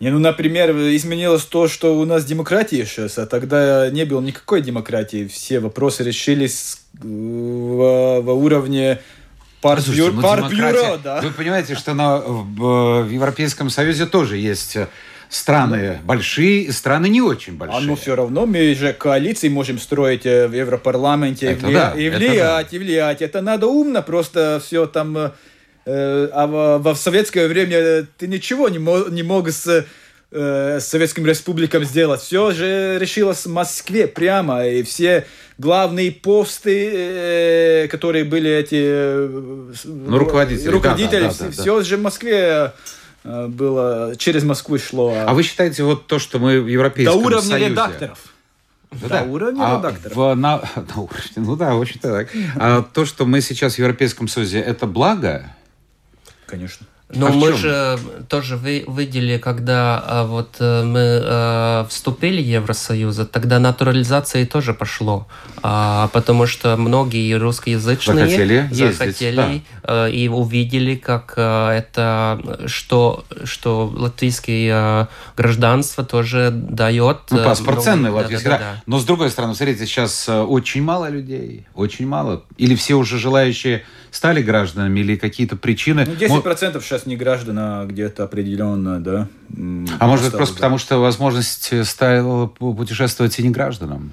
Не, 0.00 0.10
ну, 0.10 0.18
например, 0.18 0.70
изменилось 0.70 1.44
то, 1.44 1.68
что 1.68 1.94
у 1.98 2.06
нас 2.06 2.24
демократия 2.24 2.86
сейчас, 2.86 3.18
а 3.18 3.26
тогда 3.26 3.90
не 3.90 4.04
было 4.04 4.22
никакой 4.22 4.62
демократии. 4.62 5.26
Все 5.26 5.60
вопросы 5.60 6.02
решились 6.02 6.78
э, 6.94 7.06
во, 7.06 8.22
во 8.22 8.32
уровне 8.32 8.98
Слушайте, 9.60 10.22
партбюро, 10.22 10.86
ну, 10.92 10.98
да. 11.04 11.20
Вы 11.20 11.30
понимаете, 11.32 11.74
что 11.74 11.92
на, 11.92 12.16
в, 12.16 13.02
в 13.02 13.10
Европейском 13.10 13.68
Союзе 13.68 14.06
тоже 14.06 14.38
есть 14.38 14.74
э, 14.76 14.88
страны 15.28 15.98
большие 16.02 16.62
и 16.62 16.72
страны 16.72 17.10
не 17.10 17.20
очень 17.20 17.58
большие. 17.58 17.78
А 17.78 17.80
ну 17.82 17.94
все 17.94 18.16
равно 18.16 18.46
мы 18.46 18.74
же 18.74 18.94
коалиции 18.94 19.50
можем 19.50 19.78
строить 19.78 20.24
э, 20.24 20.48
в 20.48 20.54
Европарламенте 20.54 21.48
Это 21.48 21.68
и, 21.68 21.74
да, 21.74 21.92
влия- 21.94 22.00
и 22.00 22.04
это 22.04 22.16
влиять, 22.16 22.72
и 22.72 22.78
влиять. 22.78 23.22
Это 23.22 23.42
надо 23.42 23.66
умно, 23.66 24.02
просто 24.02 24.62
все 24.64 24.86
там... 24.86 25.32
э, 25.90 26.26
э, 26.26 26.30
а 26.32 26.46
во- 26.46 26.94
в 26.94 26.96
советское 26.98 27.48
время 27.48 28.06
ты 28.18 28.26
ничего 28.28 28.68
не, 28.68 28.78
мо- 28.78 29.08
не 29.10 29.22
мог 29.22 29.48
с, 29.48 29.84
э, 30.32 30.78
Советским 30.80 31.26
Республикам 31.26 31.84
сделать. 31.84 32.20
Все 32.20 32.52
же 32.52 32.98
решилось 33.00 33.46
в 33.46 33.50
Москве 33.52 34.06
прямо. 34.06 34.66
И 34.66 34.82
все 34.82 35.24
главные 35.58 36.12
посты, 36.12 36.90
э, 36.94 37.88
которые 37.88 38.24
были 38.24 38.50
эти... 38.50 38.80
э, 38.80 39.72
Ну, 39.84 40.18
руководители, 40.18 40.66
да, 40.66 40.70
руководители, 40.72 41.20
да, 41.22 41.28
да, 41.28 41.34
да, 41.38 41.44
да. 41.46 41.50
все 41.62 41.82
же 41.82 41.96
в 41.96 42.02
Москве 42.02 42.72
э, 43.24 43.46
было, 43.48 44.14
через 44.16 44.44
Москву 44.44 44.78
шло. 44.78 45.14
А 45.26 45.34
вы 45.34 45.42
считаете, 45.42 45.82
вот 45.82 46.06
то, 46.06 46.18
что 46.18 46.38
мы 46.38 46.60
в 46.60 46.64
До 46.64 46.70
Европейском 46.70 47.18
уровня 47.24 47.42
Союзе... 47.42 47.68
редакторов. 47.70 48.18
Да, 49.08 49.22
До 49.24 49.30
уровня 49.30 49.62
А 49.62 49.78
редакторов. 49.78 50.16
в- 50.16 50.34
на, 50.34 50.56
на 50.94 51.00
уровне, 51.02 51.32
ну 51.36 51.56
да, 51.56 51.74
в 51.74 51.80
общем-то 51.80 52.08
так. 52.08 52.28
А 52.56 52.82
то, 52.82 53.04
что 53.04 53.24
мы 53.26 53.40
сейчас 53.40 53.74
в 53.74 53.78
Европейском 53.78 54.26
Союзе, 54.28 54.58
это 54.60 54.86
благо? 54.86 55.44
Конечно. 56.50 56.86
Но 57.12 57.26
А 57.26 57.30
мы 57.30 57.52
же 57.54 57.98
тоже 58.28 58.56
вы, 58.56 58.84
видели, 58.88 59.36
когда 59.38 60.02
а, 60.04 60.24
вот 60.26 60.56
э, 60.60 60.84
мы 60.84 61.00
э, 61.00 61.86
вступили 61.88 62.40
в 62.40 62.46
Евросоюз, 62.46 63.20
тогда 63.32 63.58
натурализация 63.58 64.46
тоже 64.46 64.74
пошло, 64.74 65.26
А, 65.62 66.08
потому 66.12 66.46
что 66.46 66.76
многие 66.76 67.34
русскоязычные 67.34 68.26
Захотели 68.26 68.68
ездить, 68.70 68.96
захотели, 68.96 69.62
э, 69.82 70.10
и 70.12 70.28
увидели, 70.28 70.94
как 70.94 71.34
э, 71.36 71.70
это, 71.78 72.40
что, 72.66 73.24
что 73.42 73.92
латвийское 73.92 75.02
э, 75.02 75.06
гражданство 75.36 76.04
тоже 76.04 76.50
дает. 76.52 77.18
Ну, 77.30 77.42
паспорт 77.42 77.78
много- 77.78 77.84
ценный 77.84 78.10
да, 78.10 78.16
латвийский, 78.16 78.50
да, 78.50 78.58
да, 78.58 78.64
да, 78.64 78.72
да. 78.74 78.82
Но 78.86 78.98
с 79.00 79.04
другой 79.04 79.30
стороны, 79.30 79.56
смотрите, 79.56 79.84
сейчас 79.84 80.28
очень 80.28 80.82
мало 80.82 81.08
людей, 81.08 81.66
очень 81.74 82.06
мало. 82.06 82.44
Или 82.56 82.76
все 82.76 82.94
уже 82.94 83.18
желающие 83.18 83.82
стали 84.10 84.42
гражданами, 84.42 85.00
или 85.00 85.16
какие-то 85.16 85.56
причины. 85.56 86.06
Ну, 86.06 86.28
Мо- 86.28 86.40
10% 86.40 86.80
сейчас 86.82 87.06
не 87.06 87.16
граждане, 87.16 87.86
где-то 87.86 88.24
определенно, 88.24 89.00
да. 89.00 89.28
А 89.98 90.06
может 90.06 90.26
быть, 90.26 90.36
просто 90.36 90.54
да. 90.54 90.58
потому, 90.58 90.78
что 90.78 90.98
возможность 90.98 91.68
э, 91.72 91.84
стала 91.84 92.46
пу- 92.46 92.76
путешествовать 92.76 93.38
и 93.38 93.42
не 93.42 93.50
гражданам? 93.50 94.12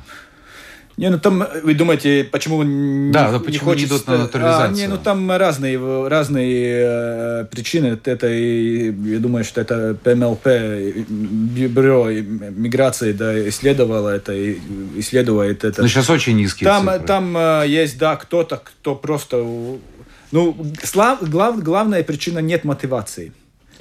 Не, 0.98 1.12
ну 1.12 1.20
там, 1.20 1.44
вы 1.64 1.76
думаете, 1.76 2.24
почему 2.24 2.64
Да, 3.12 3.32
не 3.32 3.40
почему 3.40 3.74
не 3.76 3.84
идут 3.86 4.08
на 4.08 4.14
ста- 4.16 4.18
натурализацию? 4.18 4.70
А, 4.70 4.74
не, 4.74 4.88
ну 4.88 4.98
там 4.98 5.30
разные, 5.32 6.08
разные 6.08 7.42
э, 7.42 7.46
причины. 7.52 8.00
Это, 8.04 8.28
и, 8.28 8.92
я 9.14 9.20
думаю, 9.20 9.44
что 9.46 9.62
это 9.62 9.96
ПМЛП, 10.04 10.48
бюро 11.08 12.10
миграции, 12.10 13.12
да, 13.12 13.48
исследовало 13.50 14.10
это, 14.10 14.34
и 14.34 14.58
исследует 14.96 15.64
это. 15.64 15.84
Ну, 15.84 15.88
сейчас 15.88 16.10
очень 16.10 16.36
низкие 16.36 16.68
Там, 16.68 16.86
цифры. 16.88 17.06
там 17.06 17.38
э, 17.38 17.66
есть, 17.68 17.98
да, 18.00 18.16
кто-то, 18.16 18.58
кто 18.64 18.96
просто... 18.96 19.38
Ну, 20.32 20.58
слав- 20.84 21.22
глав- 21.22 21.62
главная 21.62 22.04
причина 22.04 22.40
нет 22.40 22.64
мотивации. 22.66 23.32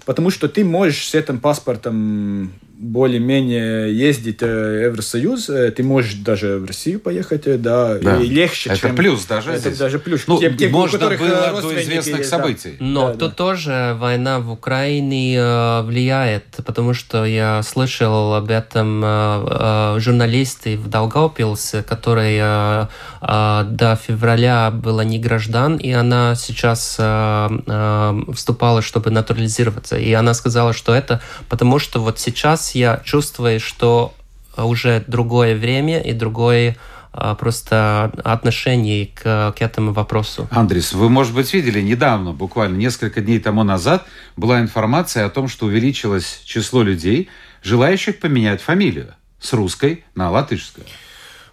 Потому 0.04 0.30
что 0.30 0.48
ты 0.48 0.64
можешь 0.64 1.08
с 1.08 1.14
этим 1.14 1.40
паспортом 1.40 2.52
более-менее 2.78 3.92
ездить 3.96 4.38
э, 4.42 4.46
в 4.46 4.84
Евросоюз, 4.92 5.48
э, 5.48 5.70
ты 5.70 5.82
можешь 5.82 6.14
даже 6.14 6.58
в 6.58 6.66
Россию 6.66 7.00
поехать, 7.00 7.46
э, 7.46 7.56
да, 7.56 7.94
Да. 7.98 8.16
и 8.20 8.26
легче, 8.28 8.70
Это 8.70 8.80
чем... 8.80 8.96
плюс 8.96 9.24
даже 9.24 9.50
Это 9.50 9.60
здесь. 9.60 9.78
даже 9.78 9.98
плюс. 9.98 10.22
Ну, 10.26 10.38
Тем- 10.38 10.56
тем, 10.56 10.74
у 10.74 10.78
можно 10.78 10.98
которых, 10.98 11.20
э, 11.20 11.24
было 11.52 11.62
до 11.62 11.82
известных 11.82 12.18
есть, 12.18 12.30
да. 12.30 12.36
событий. 12.36 12.76
Но 12.80 13.08
Да, 13.08 13.12
тут 13.14 13.30
да. 13.30 13.34
тоже 13.36 13.96
война 13.98 14.40
в 14.40 14.50
Украине 14.50 15.36
э, 15.38 15.82
влияет, 15.82 16.44
потому 16.64 16.92
что 16.94 17.24
я 17.24 17.62
слышал 17.62 18.34
об 18.34 18.50
этом 18.50 19.02
э, 19.04 19.06
э, 19.06 20.00
журналисты 20.00 20.76
в 20.76 20.88
Долгопилсе, 20.88 21.82
который 21.82 22.36
э, 22.40 22.86
э, 23.22 23.64
до 23.70 23.96
февраля 23.96 24.70
была 24.70 25.04
не 25.04 25.18
граждан, 25.18 25.76
и 25.76 25.90
она 25.92 26.34
сейчас 26.34 26.96
э, 26.98 27.48
э, 27.66 28.32
вступала, 28.34 28.82
чтобы 28.82 29.10
натурализироваться. 29.10 29.96
И 29.98 30.12
она 30.12 30.34
сказала, 30.34 30.72
что 30.72 30.94
это 30.94 31.20
потому, 31.48 31.78
что 31.78 32.00
вот 32.00 32.18
сейчас 32.18 32.65
я 32.74 33.00
чувствую, 33.04 33.60
что 33.60 34.14
уже 34.56 35.04
другое 35.06 35.54
время 35.56 36.00
и 36.00 36.12
другое 36.12 36.76
э, 37.12 37.36
просто 37.38 38.12
отношение 38.24 39.06
к, 39.06 39.54
к 39.56 39.62
этому 39.62 39.92
вопросу. 39.92 40.48
Андрес, 40.50 40.92
вы, 40.92 41.08
может 41.08 41.34
быть, 41.34 41.52
видели 41.52 41.80
недавно, 41.80 42.32
буквально 42.32 42.76
несколько 42.76 43.20
дней 43.20 43.38
тому 43.40 43.62
назад, 43.64 44.06
была 44.36 44.60
информация 44.60 45.26
о 45.26 45.30
том, 45.30 45.48
что 45.48 45.66
увеличилось 45.66 46.40
число 46.44 46.82
людей, 46.82 47.28
желающих 47.62 48.18
поменять 48.18 48.60
фамилию 48.60 49.14
с 49.40 49.52
русской 49.52 50.04
на 50.14 50.30
латышскую. 50.30 50.86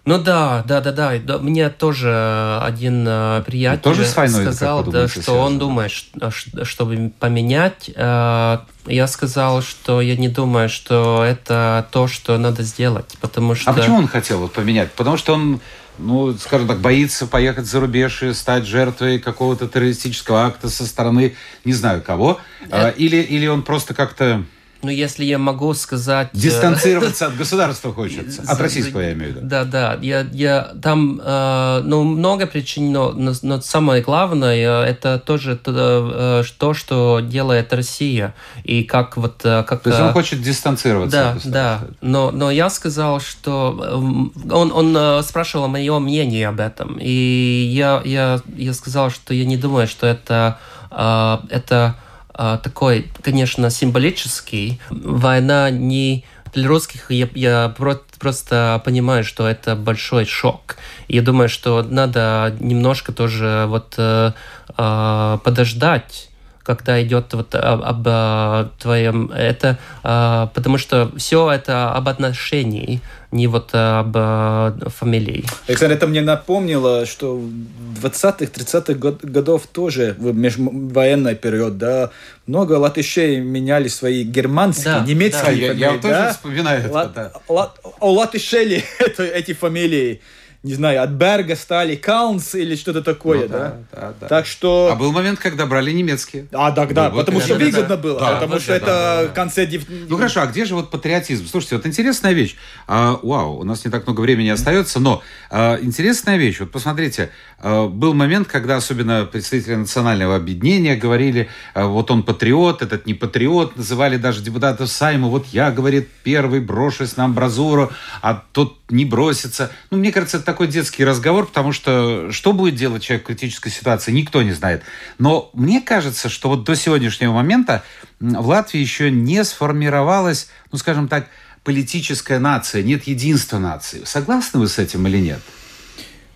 Ну 0.06 0.18
да, 0.18 0.62
да, 0.68 0.80
да, 0.82 0.92
да. 0.92 1.38
Мне 1.38 1.70
тоже 1.70 2.58
один 2.62 3.06
э, 3.08 3.42
приятель 3.46 3.80
Тоже 3.82 4.04
с 4.04 4.14
войной, 4.14 4.42
сказал, 4.42 4.82
вы 4.82 4.92
да, 4.92 5.08
что 5.08 5.18
он 5.20 5.22
связано? 5.22 5.58
думает, 5.58 5.90
что, 5.92 6.30
ш- 6.30 6.64
чтобы 6.64 7.10
поменять. 7.18 7.90
э, 7.94 8.58
Я 8.86 9.06
сказал, 9.06 9.62
что 9.62 10.02
я 10.02 10.14
не 10.16 10.28
думаю, 10.28 10.68
что 10.68 11.24
это 11.24 11.86
то, 11.90 12.06
что 12.06 12.36
надо 12.36 12.62
сделать, 12.64 13.16
потому 13.22 13.54
что... 13.54 13.70
А 13.70 13.74
почему 13.74 13.96
он 13.96 14.06
хотел 14.06 14.40
вот 14.40 14.52
поменять? 14.52 14.92
Потому 14.92 15.16
что 15.16 15.32
он, 15.32 15.60
ну, 15.96 16.34
скажем 16.36 16.68
так, 16.68 16.80
боится 16.80 17.26
поехать 17.26 17.64
за 17.64 17.80
рубеж 17.80 18.22
и 18.24 18.34
стать 18.34 18.66
жертвой 18.66 19.18
какого-то 19.18 19.68
террористического 19.68 20.44
акта 20.44 20.68
со 20.68 20.84
стороны 20.84 21.34
не 21.64 21.72
знаю 21.72 22.02
кого. 22.02 22.38
А, 22.70 22.90
Или, 22.90 23.16
или 23.22 23.46
он 23.46 23.62
просто 23.62 23.94
как-то 23.94 24.44
Ну, 24.84 24.90
если 24.90 25.24
я 25.24 25.38
могу 25.38 25.72
сказать... 25.72 26.28
э, 26.34 26.36
дистанцироваться 26.36 27.26
от 27.26 27.36
государства 27.36 27.92
хочется. 27.92 28.42
От 28.42 28.60
российского, 28.60 29.00
я 29.00 29.14
имею 29.14 29.32
в 29.32 29.36
виду. 29.36 29.46
Да, 29.46 29.64
да. 29.64 29.98
Я, 30.02 30.26
я 30.32 30.72
там, 30.82 31.20
э, 31.24 31.80
ну, 31.84 32.04
много 32.04 32.46
причин, 32.46 32.92
но, 32.92 33.12
но, 33.12 33.60
самое 33.62 34.02
главное, 34.02 34.84
э, 34.84 34.90
это 34.90 35.18
тоже 35.18 35.56
то, 35.56 36.44
то, 36.58 36.74
что 36.74 37.20
делает 37.20 37.72
Россия. 37.72 38.34
И 38.62 38.84
как 38.84 39.16
вот... 39.16 39.40
Как, 39.42 39.80
То 39.80 39.88
есть 39.88 40.00
он 40.02 40.12
хочет 40.12 40.42
дистанцироваться 40.42 41.16
Да, 41.16 41.28
от 41.30 41.34
государства. 41.36 41.88
да. 41.88 41.94
Но, 42.02 42.30
но 42.30 42.50
я 42.50 42.68
сказал, 42.68 43.20
что 43.20 43.80
эм, 43.90 44.32
он, 44.50 44.70
он 44.70 45.22
спрашивал 45.24 45.68
мое 45.68 45.98
мнение 45.98 46.48
об 46.48 46.60
этом. 46.60 46.98
И 47.00 47.70
я, 47.72 48.02
я, 48.04 48.40
я 48.54 48.74
сказал, 48.74 49.08
что 49.08 49.32
я 49.32 49.46
не 49.46 49.56
думаю, 49.56 49.88
что 49.88 50.06
это, 50.06 50.58
это 50.90 51.96
такой, 52.34 53.10
конечно, 53.22 53.70
символический. 53.70 54.80
Война 54.90 55.70
не 55.70 56.24
для 56.52 56.68
русских 56.68 57.10
я, 57.10 57.28
я 57.34 57.74
про- 57.76 58.00
просто 58.18 58.80
понимаю, 58.84 59.24
что 59.24 59.46
это 59.48 59.74
большой 59.76 60.24
шок. 60.24 60.76
Я 61.08 61.22
думаю, 61.22 61.48
что 61.48 61.82
надо 61.82 62.54
немножко 62.60 63.12
тоже 63.12 63.64
вот 63.68 63.94
э, 63.98 64.32
э, 64.76 65.38
подождать 65.44 66.30
когда 66.64 67.00
идет 67.02 67.32
вот 67.34 67.54
об, 67.54 67.82
об, 67.82 68.06
э, 68.08 68.68
твоем 68.80 69.30
это 69.30 69.78
э, 70.02 70.48
потому 70.54 70.78
что 70.78 71.10
все 71.16 71.50
это 71.52 71.92
об 71.92 72.08
отношении 72.08 73.00
не 73.30 73.46
вот 73.48 73.70
об 73.72 74.12
э, 74.16 74.72
фамилии 74.88 75.44
Александр, 75.68 75.94
это 75.96 76.06
мне 76.06 76.22
напомнило, 76.22 77.04
что 77.04 77.36
в 77.36 78.04
20-х, 78.04 78.46
30-х 78.46 78.94
год- 78.94 79.24
годов 79.24 79.66
тоже 79.66 80.14
в 80.18 80.34
межвоенный 80.34 81.34
период, 81.34 81.76
да, 81.78 82.10
много 82.46 82.72
латышей 82.72 83.40
меняли 83.40 83.88
свои 83.88 84.22
германские, 84.24 84.94
Да, 84.94 85.00
немецкие 85.04 85.44
Да, 85.44 85.50
я, 85.50 85.68
фамилии, 85.68 85.80
я 85.80 85.90
тоже 85.98 86.14
да. 86.14 86.32
вспоминаю 86.32 86.80
это. 86.84 86.92
Ла- 86.92 87.06
да. 87.14 87.32
ла- 87.48 87.74
Олатышели 88.00 88.82
это, 88.98 89.22
эти 89.24 89.52
фамилии. 89.52 90.20
Не 90.64 90.72
знаю, 90.72 91.02
от 91.02 91.10
Берга 91.10 91.56
стали 91.56 91.94
Каунс 91.94 92.54
или 92.54 92.74
что-то 92.74 93.02
такое, 93.02 93.42
Ну 93.42 93.48
да? 93.48 93.76
да, 93.92 94.14
да. 94.18 94.26
Так 94.28 94.46
что... 94.46 94.88
А 94.90 94.96
был 94.96 95.12
момент, 95.12 95.38
когда 95.38 95.66
брали 95.66 95.92
немецкие. 95.92 96.46
А, 96.52 96.70
да, 96.70 96.86
да, 96.86 97.10
Был, 97.10 97.16
вот 97.16 97.26
потому 97.26 97.40
что 97.40 97.50
да, 97.50 97.58
да, 97.58 97.64
выгодно 97.66 97.88
да. 97.88 97.96
было, 97.98 98.18
Да, 98.18 98.30
потому 98.32 98.52
вот 98.54 98.62
что 98.62 98.72
это, 98.72 98.84
это 98.86 98.92
да, 98.94 99.16
да, 99.22 99.28
да. 99.28 99.34
конце... 99.34 99.66
дев- 99.66 99.84
Ну 100.08 100.16
хорошо, 100.16 100.40
а 100.40 100.46
где 100.46 100.64
же 100.64 100.74
вот 100.74 100.90
патриотизм? 100.90 101.46
Слушайте, 101.46 101.76
вот 101.76 101.86
интересная 101.86 102.32
вещь. 102.32 102.56
А, 102.88 103.18
вау, 103.22 103.58
у 103.58 103.64
нас 103.64 103.84
не 103.84 103.90
так 103.90 104.06
много 104.06 104.22
времени 104.22 104.48
остается, 104.48 105.00
но 105.00 105.22
а, 105.50 105.78
интересная 105.82 106.38
вещь. 106.38 106.60
Вот 106.60 106.72
посмотрите, 106.72 107.30
а, 107.58 107.86
был 107.86 108.14
момент, 108.14 108.48
когда 108.48 108.76
особенно 108.76 109.26
представители 109.26 109.74
национального 109.74 110.34
объединения 110.34 110.96
говорили, 110.96 111.50
а, 111.74 111.86
вот 111.88 112.10
он 112.10 112.22
патриот, 112.22 112.80
этот 112.80 113.04
не 113.04 113.12
патриот, 113.12 113.76
называли 113.76 114.16
даже 114.16 114.40
депутатов 114.40 114.88
Сайма, 114.88 115.28
вот 115.28 115.44
я, 115.48 115.70
говорит, 115.70 116.08
первый 116.22 116.60
брошусь 116.60 117.18
на 117.18 117.24
амбразуру, 117.24 117.92
а 118.22 118.42
тот 118.52 118.78
не 118.94 119.04
бросится. 119.04 119.70
Ну, 119.90 119.98
мне 119.98 120.12
кажется, 120.12 120.38
это 120.38 120.46
такой 120.46 120.68
детский 120.68 121.04
разговор, 121.04 121.46
потому 121.46 121.72
что 121.72 122.30
что 122.30 122.52
будет 122.52 122.76
делать 122.76 123.02
человек 123.02 123.24
в 123.24 123.26
критической 123.26 123.70
ситуации, 123.70 124.12
никто 124.12 124.42
не 124.42 124.52
знает. 124.52 124.82
Но 125.18 125.50
мне 125.52 125.80
кажется, 125.80 126.28
что 126.28 126.48
вот 126.48 126.64
до 126.64 126.76
сегодняшнего 126.76 127.32
момента 127.32 127.82
в 128.20 128.46
Латвии 128.46 128.80
еще 128.80 129.10
не 129.10 129.44
сформировалась, 129.44 130.48
ну, 130.72 130.78
скажем 130.78 131.08
так, 131.08 131.28
политическая 131.64 132.38
нация, 132.38 132.82
нет 132.82 133.04
единства 133.04 133.58
нации. 133.58 134.02
Согласны 134.04 134.60
вы 134.60 134.68
с 134.68 134.78
этим 134.78 135.06
или 135.06 135.18
нет? 135.18 135.40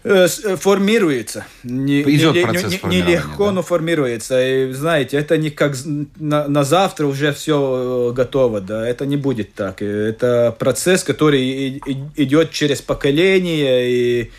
Э, 0.09 0.29
э, 0.45 0.57
формируется. 0.57 1.45
Не, 1.65 2.03
Идет 2.03 2.35
не- 2.35 2.41
не- 2.41 2.47
процесс 2.47 2.71
не- 2.73 2.79
формирования, 2.79 3.17
Нелегко, 3.19 3.47
да? 3.47 3.53
но 3.53 3.63
формируется. 3.63 4.41
И 4.69 4.73
знаете, 4.73 5.17
это 5.19 5.37
не 5.37 5.51
как 5.51 5.77
на, 6.19 6.49
на 6.49 6.65
завтра 6.65 7.07
уже 7.07 7.33
все 7.33 8.13
готово, 8.15 8.61
да. 8.61 8.89
Это 8.89 9.07
не 9.07 9.17
будет 9.17 9.55
так. 9.55 9.83
Это 9.83 10.55
процесс, 10.59 11.05
который 11.05 11.43
и- 11.43 11.81
и- 11.87 12.23
идет 12.25 12.51
через 12.53 12.81
поколения 12.81 13.89
и 13.89 14.31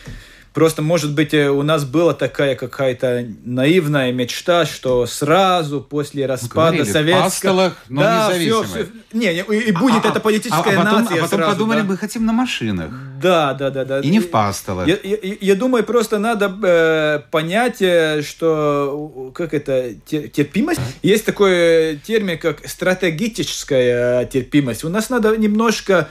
Просто, 0.54 0.82
может 0.82 1.14
быть, 1.14 1.34
э, 1.34 1.50
у 1.50 1.62
нас 1.62 1.86
была 1.86 2.14
такая 2.14 2.56
какая-то 2.56 3.26
наивная 3.46 4.12
мечта, 4.12 4.66
что 4.66 5.06
сразу 5.06 5.80
после 5.80 6.26
распада 6.26 6.78
говорили, 6.78 6.92
советского... 6.92 7.24
пастолах, 7.24 7.74
но 7.88 8.02
независимые. 8.02 8.88
Не, 9.14 9.34
не, 9.34 9.40
и, 9.42 9.70
и 9.70 9.72
будет 9.72 10.04
А, 10.06 10.10
эта 10.10 10.18
а, 10.18 10.22
политическая 10.22 10.76
а, 10.76 10.84
потом, 10.84 11.02
нация 11.04 11.18
А 11.20 11.22
потом 11.24 11.40
сразу, 11.40 11.52
подумали, 11.52 11.82
да. 11.82 11.84
мы 11.86 11.98
хотим 11.98 12.26
на 12.26 12.34
машинах. 12.34 12.90
Да, 13.22 13.54
да, 13.54 13.70
да, 13.70 13.86
да. 13.86 14.00
И 14.00 14.10
не 14.10 14.20
в 14.20 14.30
пастолах. 14.32 14.88
Я, 14.88 14.98
я- 15.04 15.18
я 15.40 15.56
думаю, 15.56 15.84
просто 15.84 16.18
надо 16.18 16.52
э, 16.64 17.20
понять, 17.30 17.82
э, 17.82 18.24
что 18.24 19.32
как 19.36 19.54
это 19.54 19.94
те- 20.06 20.28
терпимость. 20.30 20.82
Есть 21.04 21.26
такой 21.26 22.00
термин, 22.04 22.40
как 22.40 22.68
стратегическая 22.68 24.26
терпимость. 24.26 24.84
У 24.84 24.90
нас 24.90 25.10
надо 25.10 25.36
немножко 25.38 26.10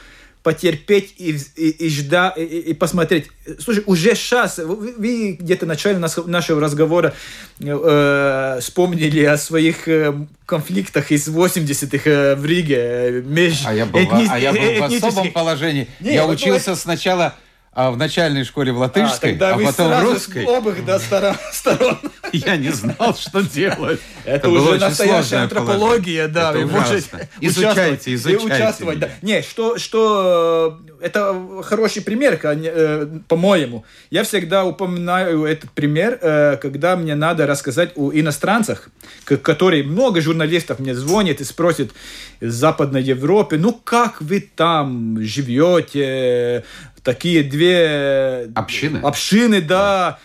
потерпеть 0.49 1.13
и, 1.19 1.37
и, 1.57 1.69
и 1.69 1.91
ждать, 1.91 2.39
и, 2.39 2.43
и 2.71 2.73
посмотреть. 2.73 3.27
Слушай, 3.59 3.83
уже 3.85 4.15
сейчас, 4.15 4.57
вы, 4.57 4.95
вы 4.97 5.33
где-то 5.39 5.67
в 5.67 5.69
начале 5.69 5.99
нас- 5.99 6.17
нашего 6.27 6.59
разговора 6.59 7.13
э, 7.61 8.59
вспомнили 8.63 9.25
о 9.25 9.37
своих 9.37 9.87
э, 9.89 10.15
конфликтах 10.47 11.11
из 11.11 11.29
80-х 11.29 12.11
э, 12.11 12.35
в 12.35 12.47
Риге. 12.47 12.77
э, 12.79 13.23
меж 13.27 13.63
А 13.67 13.75
я 13.75 13.85
был, 13.85 14.01
в- 14.01 14.03
этни- 14.05 14.27
а 14.31 14.39
я 14.39 14.53
был 14.55 14.81
в 14.81 14.83
особом 14.85 15.31
положении. 15.33 15.87
Не, 16.01 16.15
я 16.15 16.27
учился 16.27 16.75
сначала 16.77 17.35
а, 17.79 17.93
в 17.93 17.97
начальной 17.97 18.43
школе 18.43 18.73
в 18.73 18.79
А, 18.79 18.81
латышской, 18.81 19.31
тогда 19.31 19.51
а, 19.51 19.57
вы 19.57 19.65
потом 19.67 19.87
в 19.87 19.91
сразу 19.91 20.13
русской. 20.13 20.45
с 20.45 20.49
обоих 20.49 20.85
да, 20.85 20.99
сторон. 21.53 21.99
Я 22.33 22.57
не 22.57 22.71
знал, 22.71 23.15
что 23.15 23.41
делать. 23.41 24.01
Это, 24.25 24.49
было 24.49 24.71
уже 24.71 24.81
настоящая 24.81 25.37
антропология, 25.37 26.27
да. 26.27 26.51
Это 26.51 26.67
ужасно. 26.67 27.21
Изучайте, 27.41 27.71
участвовать, 27.71 28.09
и 28.09 28.15
изучайте 28.15 28.47
участвовать, 28.47 28.99
да. 28.99 29.11
Не, 29.23 29.43
что, 29.43 29.79
что 29.79 30.81
э, 30.99 31.05
это 31.07 31.63
хороший 31.63 32.03
пример, 32.03 32.41
э, 32.43 33.07
по-моему. 33.29 33.85
Я 34.11 34.25
всегда 34.25 34.65
упоминаю 34.65 35.45
этот 35.45 35.71
пример, 35.71 36.19
э, 36.21 36.57
когда 36.57 36.97
мне 36.97 37.15
надо 37.15 37.47
рассказать 37.47 37.93
о 37.95 38.11
иностранцах, 38.13 38.89
которые 39.25 39.85
много 39.85 40.21
журналистов 40.21 40.81
мне 40.81 40.97
звонят 40.97 41.41
и 41.41 41.45
спросят 41.45 41.93
из 42.41 42.55
Западной 42.55 43.03
Европы, 43.03 43.57
ну 43.57 43.73
как 43.73 44.21
вы 44.21 44.41
там 44.41 45.23
живете, 45.23 46.65
такие 47.03 47.43
две 47.43 48.51
Общины? 48.55 48.99
общины, 48.99 49.61
да. 49.61 50.19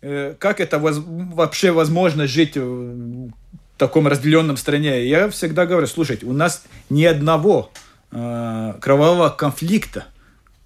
Э, 0.00 0.34
Как 0.38 0.60
это 0.60 0.78
воз- 0.78 1.02
вообще 1.04 1.70
возможно 1.72 2.26
жить 2.26 2.56
в 2.56 3.30
таком 3.76 4.06
разделенном 4.06 4.56
стране? 4.56 5.06
Я 5.08 5.28
всегда 5.30 5.66
говорю, 5.66 5.86
слушайте, 5.86 6.26
у 6.26 6.32
нас 6.32 6.64
ни 6.90 7.04
одного 7.04 7.70
э, 8.12 8.74
кровавого 8.80 9.28
конфликта, 9.30 10.06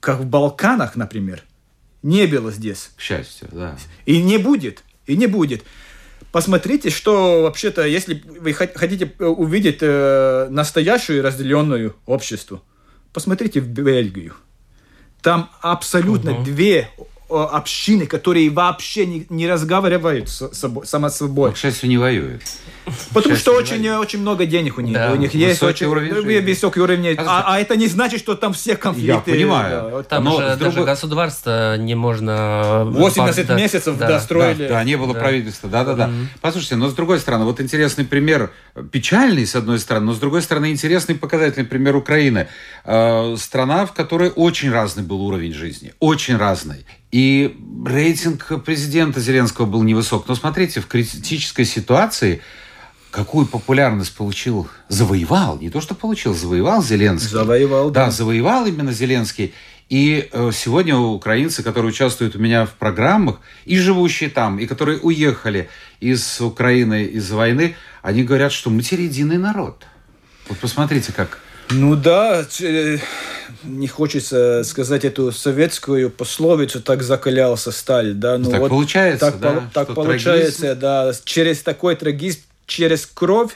как 0.01 0.20
в 0.20 0.27
Балканах, 0.27 0.96
например, 0.96 1.42
не 2.03 2.27
было 2.27 2.51
здесь. 2.51 2.90
К 2.96 3.01
счастью, 3.01 3.48
да. 3.53 3.77
И 4.07 4.20
не 4.22 4.38
будет. 4.38 4.83
И 5.07 5.16
не 5.16 5.27
будет. 5.27 5.62
Посмотрите, 6.31 6.90
что 6.90 7.42
вообще-то, 7.42 7.87
если 7.87 8.22
вы 8.40 8.51
хот- 8.53 8.77
хотите 8.77 9.07
увидеть 9.18 9.79
э, 9.83 10.48
настоящую 10.51 11.22
разделенную 11.22 11.94
общество, 12.07 12.62
посмотрите 13.12 13.61
в 13.61 13.68
Бельгию. 13.68 14.35
Там 15.22 15.48
абсолютно 15.61 16.35
две 16.42 16.90
о, 16.98 17.04
общины, 17.33 18.07
которые 18.07 18.51
вообще 18.51 19.07
не, 19.07 19.27
не 19.29 19.47
разговаривают 19.49 20.29
с 20.29 20.53
собой, 20.53 20.87
сама 20.87 21.11
с 21.11 21.18
собой. 21.18 21.51
Но, 21.51 21.55
к 21.55 21.59
счастью, 21.59 21.88
не 21.88 21.99
воюет. 21.99 22.42
Потому 23.14 23.37
что 23.37 23.53
очень, 23.53 23.79
воюют. 23.79 24.01
очень 24.01 24.21
много 24.21 24.45
денег 24.47 24.79
у 24.79 24.81
них. 24.81 24.95
Да, 24.95 25.12
у 25.12 25.16
них 25.16 25.35
есть 25.35 25.62
очень 25.62 25.87
уровень 25.87 26.14
жизни. 26.14 26.38
высокий 26.40 26.81
уровень. 26.81 27.16
А, 27.18 27.45
а 27.47 27.61
это 27.61 27.77
не 27.77 27.87
значит, 27.87 28.21
что 28.21 28.35
там 28.35 28.53
все 28.53 28.77
конфликты. 28.77 29.31
Я 29.31 29.37
понимаю. 29.37 29.90
да, 29.99 30.03
Там 30.03 30.25
Но 30.25 30.31
же 30.33 30.37
с 30.37 30.59
даже 30.59 30.59
другой- 30.77 30.87
государство 30.87 31.77
не 31.77 31.95
можно... 31.95 32.85
80 32.87 33.47
Да, 33.47 33.55
месяцев 33.57 33.97
да. 33.99 34.09
да, 34.09 34.21
строили. 34.21 34.64
Да, 34.66 34.75
да, 34.75 34.85
не 34.85 34.97
было 34.97 35.14
Да. 35.14 35.21
правительства, 35.21 35.68
да-да-да. 35.68 36.11
Послушайте, 36.40 36.77
но 36.77 36.88
с 36.88 36.95
другой 36.95 37.21
стороны, 37.21 37.45
вот 37.45 37.61
интересный 37.61 38.05
пример, 38.05 38.51
печальный 38.90 39.47
с 39.47 39.55
одной 39.55 39.79
стороны, 39.79 40.07
но 40.07 40.12
с 40.14 40.18
другой 40.18 40.42
стороны 40.42 40.71
интересный 40.71 41.14
показательный 41.14 41.66
пример 41.66 41.97
Украины. 41.97 42.49
Э, 42.85 43.37
страна, 43.38 43.87
в 43.87 43.92
которой 43.92 44.31
очень 44.35 44.71
разный 44.71 45.03
был 45.05 45.23
уровень 45.23 45.53
жизни, 45.53 45.95
очень 46.01 46.37
разный. 46.37 46.85
И 47.12 47.57
рейтинг 47.87 48.64
президента 48.64 49.20
Зеленского 49.20 49.66
был 49.66 49.83
невысок. 49.83 50.27
Но 50.27 50.35
смотрите, 50.35 50.81
в 50.81 50.87
критической 50.87 51.64
ситуации 51.64 52.40
какую 53.11 53.44
популярность 53.46 54.14
получил, 54.16 54.68
завоевал, 54.88 55.59
не 55.59 55.68
то 55.68 55.83
что 55.83 55.94
получил, 55.94 56.35
завоевал 56.35 56.83
Зеленский. 56.83 57.29
Завоевал, 57.31 57.90
Да, 57.90 58.07
да. 58.07 58.11
завоевал 58.11 58.64
именно 58.66 58.92
Зеленский. 58.92 59.53
И 59.90 60.31
э, 60.33 60.51
сегодня 60.55 60.96
украинцы, 60.96 61.62
которые 61.62 61.90
участвуют 61.90 62.35
у 62.35 62.38
меня 62.38 62.64
в 62.64 62.70
программах, 62.70 63.40
и 63.66 63.77
живущие 63.77 64.31
там, 64.31 64.59
и 64.59 64.64
которые 64.64 64.98
уехали 64.98 65.68
из 66.01 66.40
Украины 66.40 67.05
из-за 67.05 67.37
войны, 67.37 67.77
они 68.01 68.25
говорят, 68.25 68.53
что 68.53 68.70
мы 68.70 68.83
теперь 68.83 69.03
единый 69.03 69.37
народ. 69.37 69.85
Вот 70.48 70.59
посмотрите, 70.59 71.12
как... 71.12 71.38
Ну 71.68 71.94
да, 71.94 72.46
э, 72.61 72.98
не 73.64 73.88
хочется 73.88 74.62
сказать 74.64 75.05
эту 75.05 75.33
советскую 75.33 76.11
пословицу 76.11 76.81
«так 76.81 77.03
закалялся 77.03 77.70
сталь», 77.72 78.14
да, 78.14 78.38
ну 78.38 78.51
Так 78.51 78.61
вот 78.61 78.68
получается, 78.70 79.31
так, 79.31 79.40
да, 79.40 79.53
пол- 79.53 79.62
так 79.72 79.94
получается, 79.94 80.75
да, 80.75 81.12
через 81.25 81.62
такой 81.62 81.96
трагизм, 81.96 82.40
через 82.66 83.07
кровь, 83.07 83.53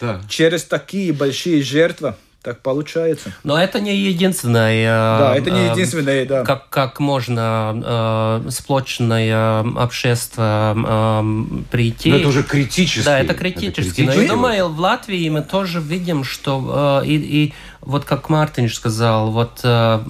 Да. 0.00 0.22
через 0.28 0.64
такие 0.64 1.12
большие 1.12 1.62
жертвы, 1.62 2.14
так 2.42 2.62
получается. 2.62 3.32
Но 3.42 3.60
это 3.60 3.80
не 3.80 3.96
единственное. 3.96 5.18
Да, 5.18 5.36
это 5.36 5.50
не 5.50 5.68
э, 5.68 5.72
единственное, 5.72 6.24
да. 6.24 6.44
Как, 6.44 6.68
как 6.68 7.00
можно 7.00 8.42
э, 8.44 8.50
сплоченное 8.50 9.62
общество 9.62 10.74
э, 10.76 11.64
прийти. 11.70 12.10
Но 12.10 12.16
это 12.18 12.28
уже 12.28 12.44
критически. 12.44 13.04
Да, 13.04 13.18
это 13.18 13.34
критически. 13.34 14.02
Но 14.02 14.12
я 14.12 14.28
думаю, 14.28 14.68
в 14.68 14.78
Латвии 14.78 15.28
мы 15.28 15.42
тоже 15.42 15.80
видим, 15.80 16.22
что 16.22 17.02
э, 17.02 17.06
и, 17.06 17.16
и 17.16 17.54
вот 17.80 18.04
как 18.04 18.28
Мартин 18.28 18.68
сказал, 18.70 19.30
вот 19.30 19.60
э, 19.64 20.00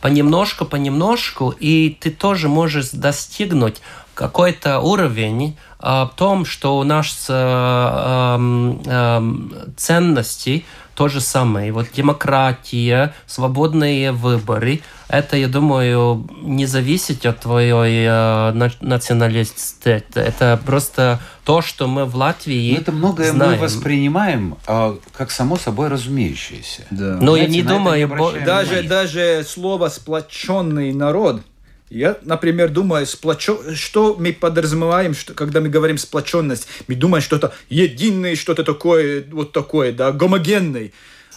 понемножку, 0.00 0.64
понемножку, 0.66 1.54
и 1.58 1.96
ты 2.00 2.10
тоже 2.10 2.48
можешь 2.48 2.90
достигнуть 2.90 3.80
какой-то 4.14 4.80
уровень 4.80 5.56
э, 5.80 5.86
в 5.86 6.12
том, 6.16 6.44
что 6.44 6.78
у 6.78 6.84
нас 6.84 7.26
э, 7.28 7.34
эм, 7.34 8.80
эм, 8.86 9.52
ценности 9.76 10.64
то 10.94 11.08
же 11.08 11.20
самое. 11.20 11.72
Вот 11.72 11.86
демократия, 11.92 13.14
свободные 13.26 14.12
выборы, 14.12 14.80
это, 15.08 15.36
я 15.36 15.48
думаю, 15.48 16.26
не 16.42 16.66
зависит 16.66 17.26
от 17.26 17.40
твоей 17.40 18.06
э, 18.06 18.52
на- 18.52 18.70
националитета. 18.80 20.20
Это 20.20 20.60
просто 20.64 21.20
то, 21.44 21.62
что 21.62 21.86
мы 21.88 22.04
в 22.04 22.16
Латвии 22.16 22.72
Но 22.72 22.80
это 22.80 22.92
многое 22.92 23.30
знаем. 23.32 23.52
мы 23.52 23.58
воспринимаем 23.58 24.56
а, 24.66 24.96
как 25.16 25.30
само 25.30 25.56
собой 25.56 25.88
разумеющееся. 25.88 26.86
Да. 26.90 27.18
Но 27.20 27.36
я 27.36 27.44
Знаете, 27.44 27.52
не 27.52 27.62
на 27.62 27.66
это 27.66 27.74
думаю... 27.74 28.34
не 28.40 28.44
Даже, 28.46 28.82
даже 28.82 29.44
слово 29.46 29.88
«сплоченный 29.88 30.92
народ», 30.92 31.42
я, 31.94 32.18
например, 32.22 32.70
думаю, 32.70 33.06
сплочен... 33.06 33.74
что 33.74 34.16
мы 34.18 34.32
подразумеваем, 34.32 35.14
что, 35.14 35.34
когда 35.34 35.60
мы 35.60 35.68
говорим 35.68 35.98
сплоченность? 35.98 36.68
Мы 36.88 36.94
думаем 36.94 37.22
что-то 37.22 37.52
единое, 37.68 38.36
что-то 38.36 38.64
такое, 38.64 39.24
вот 39.30 39.52
такое, 39.52 39.92
да, 39.92 40.12
гомогенный. 40.12 40.92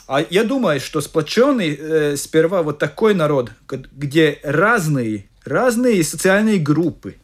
А 0.08 0.26
я 0.30 0.44
думаю, 0.44 0.80
что 0.80 1.02
сплоченный 1.02 1.78
э, 1.78 2.18
сперва 2.18 2.62
вот 2.62 2.78
такой 2.80 3.14
народ, 3.14 3.52
где 3.68 4.40
разные 4.44 5.28
разные 5.48 6.04
социальные 6.04 6.60
группы. 6.60 7.16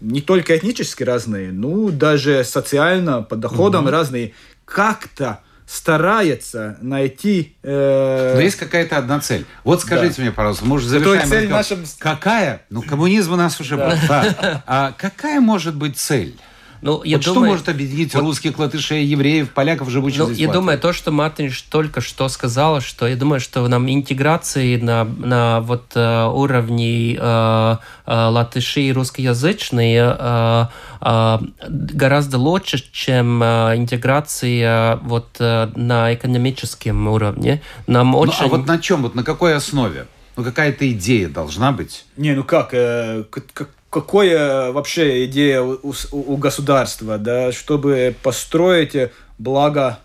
Не 0.00 0.20
только 0.20 0.56
этнически 0.56 1.04
разные, 1.04 1.52
ну, 1.52 1.90
даже 1.90 2.44
социально, 2.44 3.22
по 3.22 3.36
доходам 3.36 3.88
разные. 3.88 4.32
Как-то 4.64 5.40
старается 5.66 6.76
найти... 6.80 7.56
э, 7.62 8.32
Но 8.34 8.40
есть 8.40 8.56
какая-то 8.56 8.96
одна 8.98 9.20
цель. 9.20 9.44
Вот 9.64 9.80
скажите 9.80 10.16
Да. 10.16 10.22
мне, 10.22 10.32
пожалуйста, 10.32 10.64
мы 10.64 10.76
уже 10.76 10.88
завершаем 10.88 11.28
цель 11.28 11.38
разговор. 11.50 11.56
нашим- 11.58 11.84
Какая? 11.98 12.62
Ну, 12.70 12.82
коммунизм 12.82 13.32
у 13.32 13.36
нас 13.36 13.60
уже 13.60 13.76
был. 13.76 13.92
Да. 14.08 14.62
А 14.66 14.92
какая 14.92 15.40
может 15.40 15.74
быть 15.74 15.96
цель? 15.98 16.36
Ну, 16.84 17.02
я 17.02 17.16
вот 17.16 17.22
что 17.22 17.32
думаю, 17.32 17.52
может 17.52 17.70
объединить 17.70 18.14
русских, 18.14 18.58
латышей, 18.58 19.06
евреев, 19.06 19.52
поляков, 19.52 19.88
живущих 19.88 20.18
Ну, 20.18 20.26
здесь? 20.26 20.38
я 20.38 20.52
думаю, 20.52 20.78
то, 20.78 20.92
что 20.92 21.10
Мартин 21.10 21.50
только 21.70 22.02
что 22.02 22.28
сказал, 22.28 22.82
что 22.82 23.06
я 23.08 23.16
думаю, 23.16 23.40
что 23.40 23.66
нам 23.68 23.90
интеграции 23.90 24.76
на, 24.76 25.04
на 25.04 25.60
вот 25.62 25.92
э, 25.94 26.26
уровне 26.26 27.14
э, 27.18 27.76
э, 28.06 28.26
латыши 28.26 28.82
и 28.82 28.92
русскоязычные 28.92 30.14
э, 30.18 30.66
э, 31.00 31.38
гораздо 31.68 32.36
лучше, 32.36 32.84
чем 32.92 33.42
э, 33.42 33.76
интеграция 33.76 34.96
вот 34.96 35.36
э, 35.40 35.70
на 35.76 36.12
экономическом 36.12 37.08
уровне. 37.08 37.62
Нам 37.86 38.10
Ну, 38.10 38.18
очень... 38.18 38.44
а 38.44 38.48
вот 38.48 38.66
на 38.66 38.78
чем, 38.78 39.00
вот 39.04 39.14
на 39.14 39.24
какой 39.24 39.54
основе? 39.56 40.06
Ну, 40.36 40.44
какая-то 40.44 40.90
идея 40.92 41.28
должна 41.30 41.72
быть. 41.72 42.04
Не, 42.18 42.34
ну 42.34 42.44
как, 42.44 42.74
э, 42.74 43.24
к- 43.30 43.40
к- 43.54 43.70
какая 43.94 44.72
вообще 44.72 45.24
идея 45.26 45.62
у, 45.62 45.94
у 46.12 46.36
государства, 46.36 47.16
да, 47.18 47.52
чтобы 47.52 48.14
построить 48.22 48.94
э, 48.96 49.10
благо... 49.38 49.98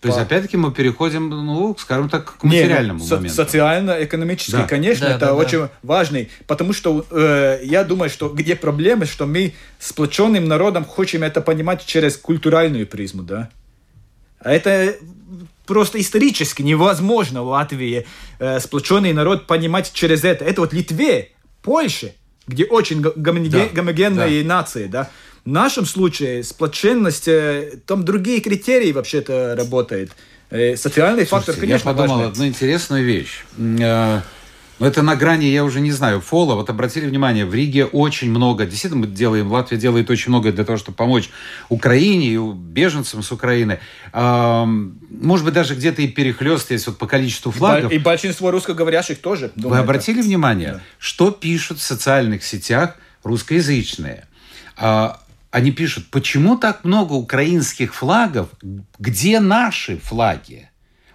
То 0.00 0.08
есть, 0.08 0.20
опять-таки, 0.20 0.56
мы 0.56 0.70
переходим, 0.72 1.28
ну, 1.28 1.76
скажем 1.78 2.08
так, 2.08 2.36
к 2.38 2.44
Не, 2.44 2.50
ну, 2.50 2.56
материальному 2.62 3.00
со- 3.00 3.16
моменту. 3.16 3.34
Социально-экономический, 3.34 4.52
Да. 4.52 4.62
конечно, 4.64 5.06
Да, 5.06 5.10
это 5.12 5.20
да, 5.20 5.26
да. 5.26 5.34
очень 5.34 5.68
важный, 5.82 6.28
потому 6.46 6.72
что 6.72 7.04
э, 7.10 7.60
я 7.64 7.82
думаю, 7.82 8.08
что 8.08 8.28
где 8.28 8.54
проблемы, 8.54 9.06
что 9.06 9.26
мы 9.26 9.54
сплоченным 9.80 10.44
народом 10.46 10.84
хотим 10.84 11.22
это 11.24 11.40
понимать 11.40 11.84
через 11.84 12.16
культуральную 12.16 12.86
призму, 12.86 13.22
да. 13.22 13.48
А 14.40 14.52
это 14.52 14.94
просто 15.66 16.00
исторически 16.00 16.62
невозможно 16.62 17.42
в 17.42 17.48
Латвии 17.48 18.06
э, 18.38 18.60
сплоченный 18.60 19.12
народ 19.12 19.46
понимать 19.48 19.92
через 19.92 20.22
это. 20.22 20.44
Это 20.44 20.60
вот 20.60 20.72
Литве, 20.72 21.30
Польше, 21.60 22.14
где 22.48 22.64
очень 22.64 23.00
го- 23.00 23.12
гомоге- 23.14 23.50
Да, 23.50 23.68
гомогенные 23.72 24.42
нации, 24.44 24.86
да. 24.86 25.10
В 25.44 25.48
нашем 25.50 25.86
случае 25.86 26.42
сплоченность, 26.42 27.28
э, 27.28 27.78
там 27.86 28.04
другие 28.04 28.40
критерии 28.40 28.92
вообще-то 28.92 29.54
работает. 29.56 30.10
Э, 30.50 30.76
социальный 30.76 31.24
фактор, 31.24 31.54
Слушайте, 31.54 31.60
конечно, 31.60 31.88
я 31.90 31.94
подумал 31.94 32.16
важный. 32.18 32.32
одну 32.32 32.46
интересную 32.46 33.04
вещь. 33.04 33.44
Но 34.78 34.86
это 34.86 35.02
на 35.02 35.16
грани, 35.16 35.46
я 35.46 35.64
уже 35.64 35.80
не 35.80 35.90
знаю, 35.90 36.20
фола. 36.20 36.54
Вот 36.54 36.70
обратили 36.70 37.06
внимание, 37.06 37.44
в 37.44 37.52
Риге 37.54 37.84
очень 37.86 38.30
много, 38.30 38.64
действительно 38.64 39.06
мы 39.06 39.08
делаем, 39.08 39.50
Латвия 39.50 39.76
делает 39.76 40.08
очень 40.10 40.30
много 40.30 40.52
для 40.52 40.64
того, 40.64 40.78
чтобы 40.78 40.96
помочь 40.96 41.30
Украине 41.68 42.26
и 42.28 42.38
беженцам 42.38 43.22
с 43.22 43.32
Украины. 43.32 43.80
Может 44.12 45.44
быть, 45.44 45.54
даже 45.54 45.74
где-то 45.74 46.02
и 46.02 46.08
перехлест 46.08 46.70
есть 46.70 46.86
вот 46.86 46.98
по 46.98 47.06
количеству 47.06 47.50
флагов. 47.50 47.90
И 47.90 47.98
большинство 47.98 48.50
русскоговорящих 48.50 49.18
тоже. 49.20 49.50
Вы 49.56 49.62
думаю, 49.62 49.80
обратили 49.82 50.20
это- 50.20 50.28
внимание, 50.28 50.72
Да. 50.74 50.80
что 50.98 51.30
пишут 51.30 51.78
в 51.78 51.82
социальных 51.82 52.44
сетях 52.44 52.96
русскоязычные? 53.24 54.26
А, 54.76 55.20
Они 55.50 55.70
пишут, 55.72 56.10
почему 56.10 56.58
так 56.58 56.84
много 56.84 57.14
украинских 57.14 57.94
флагов, 57.94 58.48
где 58.98 59.40
наши 59.40 59.96
флаги? 59.96 60.67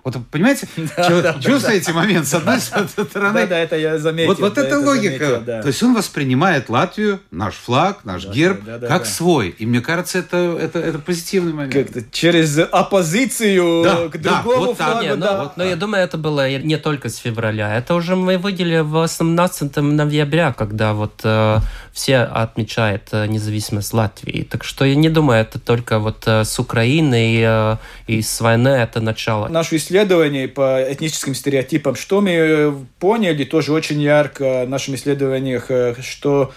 Вот 0.03 0.15
вы 0.17 0.23
понимаете, 0.29 0.67
чё- 0.75 1.21
да, 1.21 1.35
чувствуете 1.39 1.93
момент 1.93 2.27
с 2.27 2.33
одной 2.33 2.59
стороны? 2.59 3.41
Да, 3.41 3.45
да, 3.47 3.59
это 3.59 3.77
я 3.77 3.97
заметил. 3.97 4.29
Вот, 4.31 4.39
вот 4.39 4.53
да, 4.55 4.63
эта 4.65 4.79
логика. 4.79 5.25
заметил, 5.25 5.41
да. 5.45 5.61
То 5.61 5.67
есть 5.69 5.81
он 5.81 5.93
воспринимает 5.95 6.67
Латвию, 6.69 7.21
наш 7.31 7.53
флаг, 7.55 8.03
наш 8.03 8.25
герб, 8.27 8.63
да, 8.65 8.77
да, 8.79 8.87
как 8.87 9.03
да. 9.03 9.09
свой. 9.09 9.49
И 9.57 9.65
мне 9.65 9.79
кажется, 9.81 10.19
это, 10.19 10.57
это, 10.59 10.79
это 10.79 10.99
позитивный 10.99 11.53
момент. 11.53 11.73
Как-то 11.73 12.03
через 12.11 12.57
оппозицию 12.57 13.83
Да, 13.83 14.07
к 14.09 14.21
да, 14.21 14.41
другому 14.41 14.65
вот 14.67 14.77
так. 14.77 14.87
флагу, 14.91 15.03
Не, 15.03 15.15
ну, 15.15 15.21
да. 15.21 15.43
вот, 15.43 15.57
но 15.57 15.63
я 15.63 15.75
думаю, 15.75 16.03
это 16.03 16.17
было 16.17 16.57
не 16.57 16.77
только 16.77 17.09
с 17.09 17.17
февраля. 17.17 17.75
Это 17.75 17.95
уже 17.95 18.15
мы 18.15 18.37
выделили 18.37 18.79
в 18.79 18.89
18 18.91 19.75
ноября, 19.77 20.53
когда 20.53 20.93
вот 20.93 21.21
э, 21.23 21.57
все 21.91 22.19
отмечают 22.19 23.03
э, 23.11 23.25
независимость 23.27 23.93
Латвии. 23.93 24.43
Так 24.49 24.63
что 24.63 24.85
я 24.85 24.95
не 24.95 25.09
думаю, 25.09 25.41
это 25.41 25.59
только 25.59 25.99
вот 25.99 26.23
э, 26.25 26.43
с 26.43 26.59
Украиной 26.59 27.37
э, 27.41 27.77
и 28.07 28.21
с 28.21 28.41
войны 28.41 28.69
это 28.69 29.01
начало. 29.01 29.47
Наше 29.47 29.75
исследование 29.93 30.47
по 30.47 30.83
этническим 30.91 31.35
стереотипам, 31.35 31.95
что 31.95 32.19
мы 32.19 32.31
э, 32.31 32.73
поняли 32.97 33.43
тоже 33.43 33.71
очень 33.71 34.01
ярко 34.01 34.63
в 34.65 34.69
нашем 34.69 34.95
исследованиях, 34.95 35.69
э, 35.69 35.93
что 36.01 36.51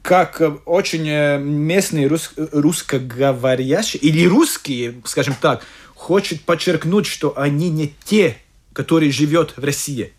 как 0.00 0.40
э, 0.40 0.48
очень 0.64 1.04
местные 1.42 2.06
рус- 2.06 2.32
русскоговорящие 2.36 4.00
или 4.00 4.26
русские, 4.26 4.94
скажем 5.04 5.36
так, 5.38 5.62
хочет 5.94 6.40
подчеркнуть, 6.40 7.04
что 7.04 7.38
они 7.38 7.68
не 7.68 7.92
те, 8.04 8.38
которые 8.72 9.12
живет 9.12 9.58
в 9.58 9.62
России. 9.62 10.14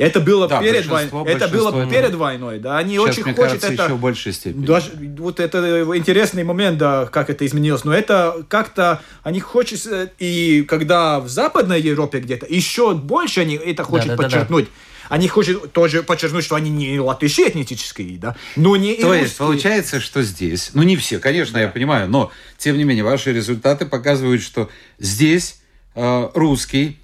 Это 0.00 0.20
было 0.20 0.48
Да, 0.48 0.60
перед 0.60 0.86
войной. 0.86 1.26
Это 1.26 1.46
было 1.48 1.70
большинство, 1.70 2.00
перед 2.00 2.14
войной, 2.14 2.58
да. 2.58 2.78
Они 2.78 2.94
Сейчас, 2.94 3.10
очень 3.10 3.24
мне 3.24 3.34
хотят 3.34 3.48
кажется, 3.48 3.72
это. 3.72 3.82
еще 3.84 3.92
в 3.94 4.00
большей 4.00 4.32
степени. 4.32 4.64
Даже 4.64 4.92
вот 5.18 5.40
это 5.40 5.82
интересный 5.94 6.42
момент, 6.42 6.78
да, 6.78 7.04
как 7.04 7.28
это 7.28 7.44
изменилось. 7.44 7.84
Но 7.84 7.92
это 7.92 8.46
как-то 8.48 9.02
они 9.22 9.40
хотят, 9.40 9.86
э, 9.86 10.08
и 10.18 10.64
когда 10.66 11.20
в 11.20 11.28
Западной 11.28 11.82
Европе 11.82 12.20
где-то, 12.20 12.46
еще 12.48 12.94
больше 12.94 13.42
они 13.42 13.56
это 13.56 13.84
хотят 13.84 14.08
Да-да-да-да. 14.08 14.22
подчеркнуть. 14.22 14.68
Они 15.10 15.28
хотят 15.28 15.70
тоже 15.72 16.02
подчеркнуть, 16.02 16.44
что 16.44 16.54
они 16.54 16.70
не 16.70 16.98
латыши 16.98 17.42
этнические, 17.42 18.16
да, 18.16 18.36
но 18.56 18.76
не 18.76 18.94
и 18.94 19.02
То 19.02 19.12
есть 19.12 19.36
получается, 19.36 20.00
что 20.00 20.22
здесь, 20.22 20.70
ну 20.72 20.82
не 20.82 20.96
все, 20.96 21.18
конечно, 21.18 21.58
я 21.58 21.68
понимаю, 21.68 22.08
но 22.08 22.30
тем 22.56 22.78
не 22.78 22.84
менее 22.84 23.04
ваши 23.04 23.32
результаты 23.32 23.84
показывают, 23.84 24.40
что 24.40 24.70
здесь 24.98 25.60
э, 25.94 26.30
русский 26.32 27.00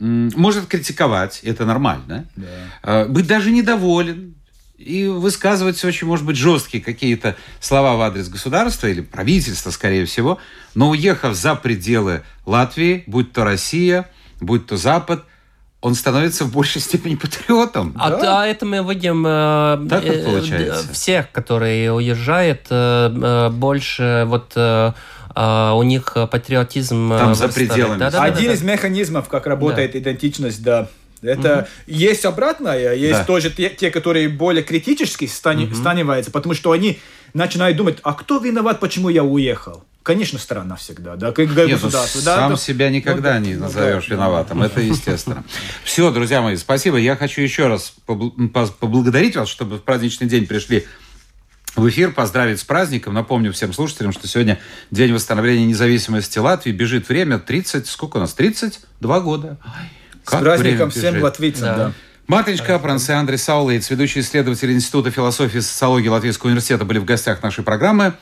может 0.00 0.66
критиковать, 0.66 1.40
это 1.42 1.64
нормально, 1.66 2.26
э, 2.82 3.06
быть 3.06 3.26
даже 3.26 3.50
недоволен 3.50 4.34
и 4.76 5.06
высказывать 5.08 5.82
очень, 5.84 6.06
может 6.06 6.24
быть, 6.24 6.36
жесткие 6.36 6.82
какие-то 6.82 7.34
слова 7.60 7.96
в 7.96 8.00
адрес 8.00 8.28
государства 8.28 8.86
или 8.86 9.00
правительства, 9.00 9.70
скорее 9.72 10.04
всего, 10.04 10.38
но 10.74 10.90
уехав 10.90 11.34
за 11.34 11.56
пределы 11.56 12.22
Латвии, 12.46 13.02
будь 13.08 13.32
то 13.32 13.44
Россия, 13.44 14.08
будь 14.40 14.66
то 14.66 14.76
Запад, 14.76 15.24
он 15.80 15.94
становится 15.94 16.44
в 16.44 16.52
большей 16.52 16.80
степени 16.80 17.14
патриотом. 17.16 17.92
А, 17.98 18.10
Да. 18.10 18.42
а 18.42 18.46
это 18.46 18.66
мы 18.66 18.78
видим 18.92 19.24
э, 19.26 19.86
Так 19.88 20.04
э, 20.04 20.24
получается. 20.24 20.86
д- 20.88 20.92
всех, 20.92 21.30
которые 21.32 21.92
уезжают, 21.92 22.66
э, 22.70 23.10
э, 23.10 23.50
больше 23.50 24.24
вот 24.26 24.52
э, 24.56 24.92
э, 24.92 24.92
у 25.76 25.82
них 25.82 26.16
патриотизм 26.30 27.12
э, 27.12 27.18
Там 27.18 27.34
за 27.34 27.48
пределами. 27.48 27.98
Да-да-да-да. 27.98 28.24
Один 28.24 28.52
из 28.52 28.62
механизмов, 28.62 29.28
как 29.28 29.46
работает 29.46 29.94
идентичность, 29.94 30.62
да. 30.62 30.88
Это 31.20 31.66
есть 31.86 32.24
обратное, 32.24 32.94
есть 32.94 33.18
Да. 33.20 33.24
тоже 33.24 33.50
те, 33.50 33.70
те, 33.70 33.90
которые 33.90 34.28
более 34.28 34.62
критически 34.62 35.24
стани- 35.24 35.74
станиваются, 35.74 36.30
потому 36.30 36.54
что 36.54 36.70
они 36.72 36.98
начинают 37.34 37.76
думать, 37.76 37.98
а 38.04 38.14
кто 38.14 38.38
виноват, 38.38 38.78
почему 38.80 39.08
я 39.08 39.24
уехал? 39.24 39.82
Конечно, 40.04 40.38
страна 40.38 40.76
всегда, 40.76 41.16
да, 41.16 41.32
как 41.32 41.48
Нет, 41.48 41.56
ну, 41.56 41.68
государство. 41.72 42.22
да, 42.22 42.36
сам 42.36 42.50
да. 42.52 42.56
себя 42.56 42.88
никогда 42.88 43.34
Ну, 43.38 43.44
да, 43.44 43.46
не 43.50 43.54
назовешь 43.56 44.06
да, 44.06 44.14
виноватым. 44.14 44.62
Это 44.62 44.80
естественно. 44.94 45.44
Все, 45.84 46.10
друзья 46.12 46.40
мои, 46.40 46.56
спасибо. 46.56 46.96
Я 46.96 47.14
хочу 47.16 47.42
еще 47.42 47.66
раз 47.66 47.92
побл- 48.06 48.32
поблагодарить 48.78 49.36
вас, 49.36 49.48
чтобы 49.48 49.76
в 49.78 49.82
праздничный 49.82 50.26
день 50.28 50.46
пришли 50.46 50.86
в 51.78 51.88
эфир, 51.88 52.12
поздравить 52.12 52.60
с 52.60 52.64
праздником. 52.64 53.14
Напомню 53.14 53.52
всем 53.52 53.72
слушателям, 53.72 54.12
что 54.12 54.26
сегодня 54.28 54.58
День 54.90 55.12
восстановления 55.14 55.66
независимости 55.66 56.38
Латвии. 56.38 56.72
Бежит 56.72 57.08
время 57.08 57.38
30, 57.38 57.86
сколько 57.86 58.16
у 58.18 58.20
нас? 58.20 58.34
32 58.34 59.20
года. 59.20 59.58
С 60.24 60.30
как 60.30 60.40
праздником 60.40 60.90
время 60.90 60.90
всем 60.90 61.22
латвийцам, 61.22 61.62
Да. 61.64 61.76
да. 61.76 61.92
Матвич 62.26 62.60
Капранс 62.60 63.08
и 63.08 63.12
Андрей 63.12 63.38
Саулейц, 63.38 63.88
ведущий 63.88 64.20
исследователь 64.20 64.70
Института 64.72 65.10
философии 65.10 65.58
и 65.58 65.60
социологии 65.62 66.08
Латвийского 66.08 66.48
университета, 66.48 66.84
были 66.84 66.98
в 66.98 67.06
гостях 67.06 67.42
нашей 67.42 67.64
программы. 67.64 68.12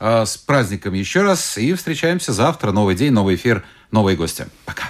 А, 0.00 0.26
С 0.26 0.36
праздником 0.36 0.94
еще 0.94 1.22
раз. 1.22 1.56
И 1.56 1.72
встречаемся 1.74 2.32
завтра. 2.32 2.72
Новый 2.72 2.96
день, 2.96 3.12
новый 3.12 3.36
эфир, 3.36 3.62
новые 3.92 4.16
гости. 4.16 4.46
Пока. 4.64 4.84